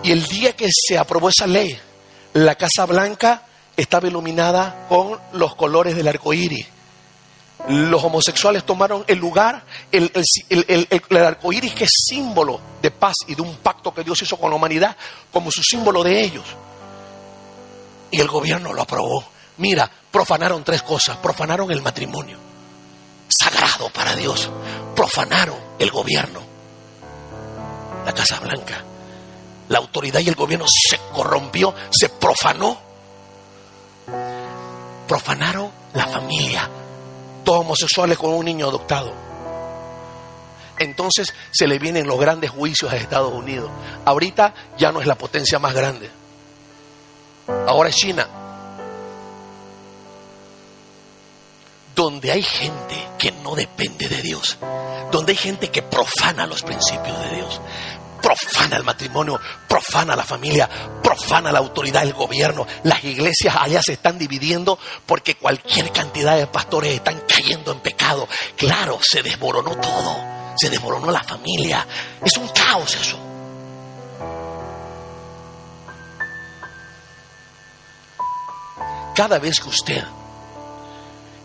Y 0.03 0.11
el 0.11 0.25
día 0.25 0.55
que 0.55 0.67
se 0.69 0.97
aprobó 0.97 1.29
esa 1.29 1.47
ley, 1.47 1.79
la 2.33 2.55
Casa 2.55 2.85
Blanca 2.85 3.43
estaba 3.77 4.07
iluminada 4.07 4.85
con 4.89 5.19
los 5.33 5.55
colores 5.55 5.95
del 5.95 6.07
arco 6.07 6.33
iris. 6.33 6.67
Los 7.67 8.03
homosexuales 8.03 8.65
tomaron 8.65 9.05
el 9.07 9.19
lugar, 9.19 9.63
el, 9.91 10.11
el, 10.49 11.17
arco 11.17 11.53
iris 11.53 11.73
que 11.73 11.85
es 11.85 11.91
símbolo 12.07 12.59
de 12.81 12.91
paz 12.91 13.13
y 13.27 13.35
de 13.35 13.41
un 13.41 13.55
pacto 13.57 13.93
que 13.93 14.03
Dios 14.03 14.21
hizo 14.21 14.37
con 14.37 14.49
la 14.49 14.55
humanidad, 14.55 14.97
como 15.31 15.49
su 15.51 15.63
símbolo 15.63 16.03
de 16.03 16.21
ellos. 16.21 16.45
Y 18.11 18.19
el 18.19 18.27
gobierno 18.27 18.73
lo 18.73 18.81
aprobó. 18.81 19.32
Mira, 19.57 19.89
profanaron 20.11 20.63
tres 20.63 20.81
cosas. 20.83 21.17
Profanaron 21.17 21.71
el 21.71 21.81
matrimonio, 21.81 22.37
sagrado 23.27 23.89
para 23.89 24.15
Dios. 24.15 24.49
Profanaron 24.95 25.57
el 25.79 25.91
gobierno, 25.91 26.41
la 28.05 28.13
Casa 28.13 28.39
Blanca. 28.39 28.83
La 29.69 29.77
autoridad 29.79 30.19
y 30.19 30.27
el 30.27 30.35
gobierno 30.35 30.65
se 30.67 30.99
corrompió, 31.13 31.73
se 31.89 32.09
profanó. 32.09 32.77
Profanaron 35.07 35.71
la 35.93 36.05
familia. 36.07 36.69
Todos 37.43 37.61
homosexuales 37.61 38.17
con 38.17 38.31
un 38.33 38.45
niño 38.45 38.67
adoptado. 38.67 39.13
Entonces 40.79 41.33
se 41.51 41.67
le 41.67 41.79
vienen 41.79 42.07
los 42.07 42.19
grandes 42.19 42.49
juicios 42.49 42.91
a 42.91 42.97
Estados 42.97 43.33
Unidos. 43.33 43.69
Ahorita 44.05 44.53
ya 44.77 44.91
no 44.91 45.01
es 45.01 45.07
la 45.07 45.15
potencia 45.15 45.59
más 45.59 45.73
grande. 45.73 46.09
Ahora 47.67 47.89
es 47.89 47.95
China. 47.95 48.27
Donde 51.95 52.31
hay 52.31 52.43
gente 52.43 52.95
que 53.17 53.31
no 53.31 53.55
depende 53.55 54.07
de 54.07 54.21
Dios, 54.21 54.57
donde 55.11 55.33
hay 55.33 55.37
gente 55.37 55.69
que 55.69 55.81
profana 55.83 56.45
los 56.45 56.63
principios 56.63 57.19
de 57.23 57.35
Dios, 57.35 57.61
profana 58.21 58.77
el 58.77 58.83
matrimonio, 58.83 59.39
profana 59.67 60.15
la 60.15 60.23
familia, 60.23 60.69
profana 61.03 61.51
la 61.51 61.59
autoridad 61.59 62.01
del 62.01 62.13
gobierno. 62.13 62.65
Las 62.83 63.03
iglesias 63.03 63.55
allá 63.59 63.81
se 63.83 63.93
están 63.93 64.17
dividiendo 64.17 64.79
porque 65.05 65.35
cualquier 65.35 65.91
cantidad 65.91 66.37
de 66.37 66.47
pastores 66.47 66.93
están 66.93 67.21
cayendo 67.27 67.71
en 67.71 67.79
pecado. 67.81 68.27
Claro, 68.55 68.99
se 69.01 69.21
desmoronó 69.21 69.75
todo, 69.75 70.17
se 70.55 70.69
desmoronó 70.69 71.11
la 71.11 71.23
familia. 71.23 71.85
Es 72.23 72.37
un 72.37 72.47
caos 72.47 72.95
eso. 72.95 73.19
Cada 79.15 79.37
vez 79.37 79.59
que 79.59 79.69
usted 79.69 80.03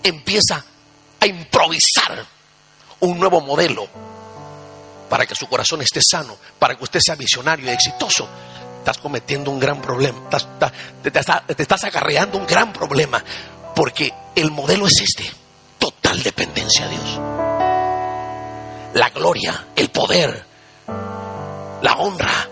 empieza 0.02 0.64
a 1.20 1.26
improvisar 1.26 2.24
un 3.00 3.18
nuevo 3.18 3.40
modelo 3.40 3.87
para 5.08 5.26
que 5.26 5.34
su 5.34 5.46
corazón 5.48 5.82
esté 5.82 6.00
sano, 6.02 6.37
para 6.58 6.76
que 6.76 6.84
usted 6.84 7.00
sea 7.02 7.14
visionario 7.14 7.66
y 7.66 7.70
exitoso, 7.70 8.28
estás 8.78 8.98
cometiendo 8.98 9.50
un 9.50 9.58
gran 9.58 9.80
problema, 9.80 10.28
te, 11.02 11.62
estás 11.62 11.84
acarreando 11.84 12.38
un 12.38 12.46
gran 12.46 12.72
problema, 12.72 13.22
porque 13.74 14.12
el 14.34 14.50
modelo 14.50 14.87
es 14.87 15.00
este, 15.00 15.30
total 15.78 16.22
dependencia 16.22 16.84
a 16.84 16.88
Dios. 16.88 17.20
La 18.94 19.11
gloria, 19.11 19.66
el 19.76 19.90
poder, 19.90 20.44
la 21.82 21.92
honra, 21.98 22.48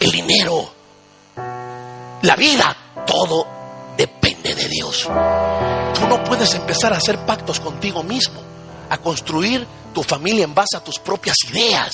el 0.00 0.10
dinero, 0.10 0.72
la 2.22 2.36
vida, 2.36 2.76
todo 3.06 3.46
depende 3.96 4.54
de 4.54 4.68
Dios. 4.68 5.08
Tú 5.94 6.06
no 6.08 6.22
puedes 6.24 6.54
empezar 6.54 6.92
a 6.92 6.96
hacer 6.96 7.18
pactos 7.26 7.60
contigo 7.60 8.02
mismo, 8.02 8.40
a 8.90 8.98
construir 8.98 9.66
tu 9.92 10.02
familia 10.02 10.44
en 10.44 10.54
base 10.54 10.76
a 10.76 10.84
tus 10.84 10.98
propias 10.98 11.36
ideas. 11.50 11.92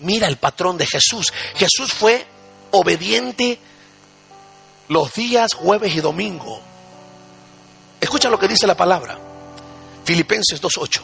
Mira 0.00 0.26
el 0.26 0.36
patrón 0.36 0.76
de 0.76 0.86
Jesús. 0.86 1.32
Jesús 1.54 1.92
fue 1.92 2.26
obediente 2.72 3.58
los 4.88 5.12
días 5.14 5.54
jueves 5.54 5.94
y 5.94 6.00
domingo. 6.00 6.60
Escucha 8.00 8.30
lo 8.30 8.38
que 8.38 8.48
dice 8.48 8.66
la 8.66 8.76
palabra. 8.76 9.18
Filipenses 10.04 10.60
2.8. 10.60 11.02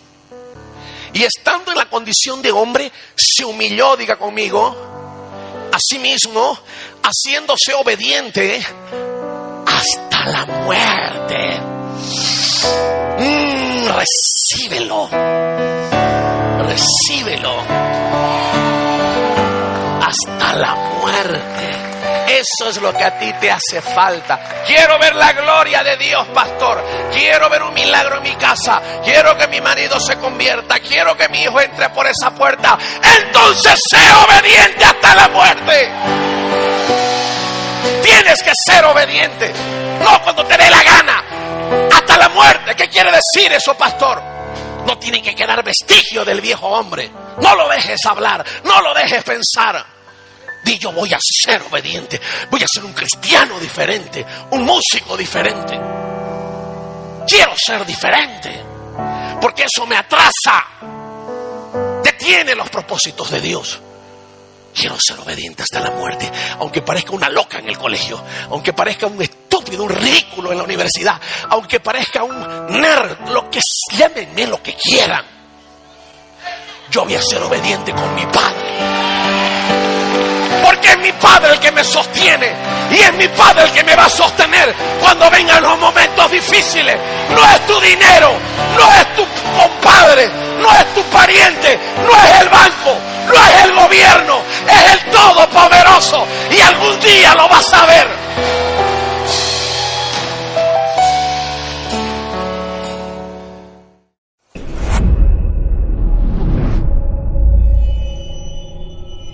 Y 1.12 1.23
estando 1.23 1.73
en 1.73 1.79
la 1.79 1.89
condición 1.89 2.43
de 2.43 2.51
hombre, 2.51 2.91
se 3.15 3.45
humilló, 3.45 3.97
diga 3.97 4.19
conmigo, 4.19 4.77
a 5.73 5.79
sí 5.79 5.99
mismo, 5.99 6.59
haciéndose 7.03 7.75
obediente 7.75 8.61
hasta 9.67 10.27
la 10.27 10.47
muerte. 10.47 11.76
Mm, 13.19 13.89
recíbelo. 13.89 15.09
Recíbelo. 16.69 17.55
Hasta 20.03 20.55
la 20.57 20.75
muerte. 21.01 21.87
Eso 22.29 22.69
es 22.69 22.77
lo 22.83 22.93
que 22.93 23.05
a 23.05 23.19
ti 23.19 23.33
te 23.41 23.51
hace 23.51 23.81
falta. 23.81 24.39
Quiero 24.67 24.99
ver 24.99 25.15
la 25.15 25.33
gloria 25.33 25.83
de 25.83 25.97
Dios, 25.97 26.27
pastor. 26.35 26.85
Quiero 27.13 27.49
ver 27.49 27.63
un 27.63 27.73
milagro 27.73 28.17
en 28.19 28.25
mi 28.25 28.35
casa. 28.35 28.83
Quiero 29.05 29.37
que 29.39 29.47
mi 29.47 29.61
marido 29.61 29.99
se 30.01 30.17
convierta. 30.17 30.79
Quiero 30.81 31.17
que 31.17 31.29
mi 31.29 31.43
hijo 31.43 31.61
entre 31.61 31.89
por 31.91 32.07
esa 32.07 32.35
puerta. 32.35 32.77
Entonces 33.21 33.81
sé 33.89 33.99
obediente 34.25 34.85
hasta 34.85 35.15
la 35.15 35.29
muerte. 35.29 35.91
Tienes 38.03 38.43
que 38.43 38.53
ser 38.67 38.85
obediente. 38.85 39.53
No 40.03 40.23
cuando 40.23 40.45
te 40.45 40.57
dé 40.57 40.69
la 40.69 40.83
gana. 40.83 41.25
Muerte. 42.29 42.75
¿Qué 42.77 42.89
quiere 42.89 43.11
decir 43.11 43.53
eso, 43.53 43.77
pastor? 43.77 44.23
No 44.87 44.99
tiene 44.99 45.23
que 45.23 45.35
quedar 45.35 45.65
vestigio 45.65 46.25
del 46.25 46.41
viejo 46.41 46.67
hombre. 46.67 47.11
No 47.41 47.55
lo 47.55 47.69
dejes 47.69 47.99
hablar. 48.07 48.45
No 48.65 48.81
lo 48.81 48.95
dejes 48.95 49.25
pensar. 49.25 49.85
Di 50.65 50.79
yo 50.79 50.93
voy 50.93 51.12
a 51.12 51.19
ser 51.21 51.62
obediente. 51.62 52.21
Voy 52.51 52.62
a 52.62 52.67
ser 52.67 52.85
un 52.85 52.93
cristiano 52.93 53.59
diferente. 53.59 54.25
Un 54.51 54.65
músico 54.65 55.17
diferente. 55.17 55.79
Quiero 57.27 57.55
ser 57.57 57.85
diferente. 57.85 58.65
Porque 59.41 59.65
eso 59.65 59.87
me 59.87 59.97
atrasa. 59.97 60.65
Detiene 62.03 62.55
los 62.55 62.71
propósitos 62.71 63.31
de 63.31 63.41
Dios. 63.41 63.81
Quiero 64.75 64.97
ser 65.01 65.19
obediente 65.19 65.62
hasta 65.62 65.81
la 65.81 65.91
muerte, 65.91 66.31
aunque 66.59 66.83
parezca 66.83 67.12
una 67.12 67.31
loca 67.31 67.59
en 67.59 67.69
el 67.69 67.79
colegio, 67.79 68.23
aunque 68.51 68.75
parezca 68.75 69.07
un 69.07 69.17
estúpido, 69.67 69.85
un 69.85 69.91
ridículo 69.91 70.53
en 70.53 70.59
la 70.59 70.65
universidad, 70.65 71.21
aunque 71.51 71.81
parezca 71.81 72.23
un 72.23 72.37
nerd, 72.69 73.29
lo 73.31 73.51
que 73.51 73.61
llámenme 73.97 74.47
lo 74.47 74.63
que 74.63 74.75
quieran. 74.75 75.25
Yo 76.91 77.05
voy 77.05 77.17
a 77.17 77.23
ser 77.23 77.43
obediente 77.43 77.93
con 77.93 78.15
mi 78.15 78.25
Padre. 78.27 78.67
Porque 80.63 80.89
es 80.89 80.99
mi 80.99 81.13
Padre 81.13 81.53
el 81.53 81.61
que 81.61 81.73
me 81.73 81.83
sostiene 81.83 82.53
y 82.91 82.95
es 82.95 83.13
mi 83.15 83.29
Padre 83.29 83.65
el 83.65 83.73
que 83.73 83.85
me 83.85 83.97
va 83.97 84.05
a 84.05 84.11
sostener 84.11 84.75
cuando 85.01 85.29
vengan 85.31 85.63
los 85.63 85.79
momentos 85.79 86.31
difíciles. 86.31 86.97
No 87.31 87.45
es 87.45 87.67
tu 87.67 87.81
dinero, 87.81 88.33
no 88.77 88.95
es 88.95 89.15
tu 89.17 89.27
compadre, 89.59 90.31
no 90.61 90.73
es 90.73 90.95
tu 90.95 91.03
pariente, 91.05 91.79
no 92.05 92.29
es 92.29 92.41
el 92.41 92.49
banco, 92.49 92.97
no 93.27 93.35
es 93.35 93.65
el 93.65 93.75
gobierno, 93.75 94.43
es 94.69 94.93
el 94.93 95.11
Todopoderoso. 95.11 96.27
Y 96.51 96.61
algún 96.61 97.01
día 97.01 97.35
lo 97.35 97.49
vas 97.49 97.73
a 97.73 97.87
ver. 97.87 98.76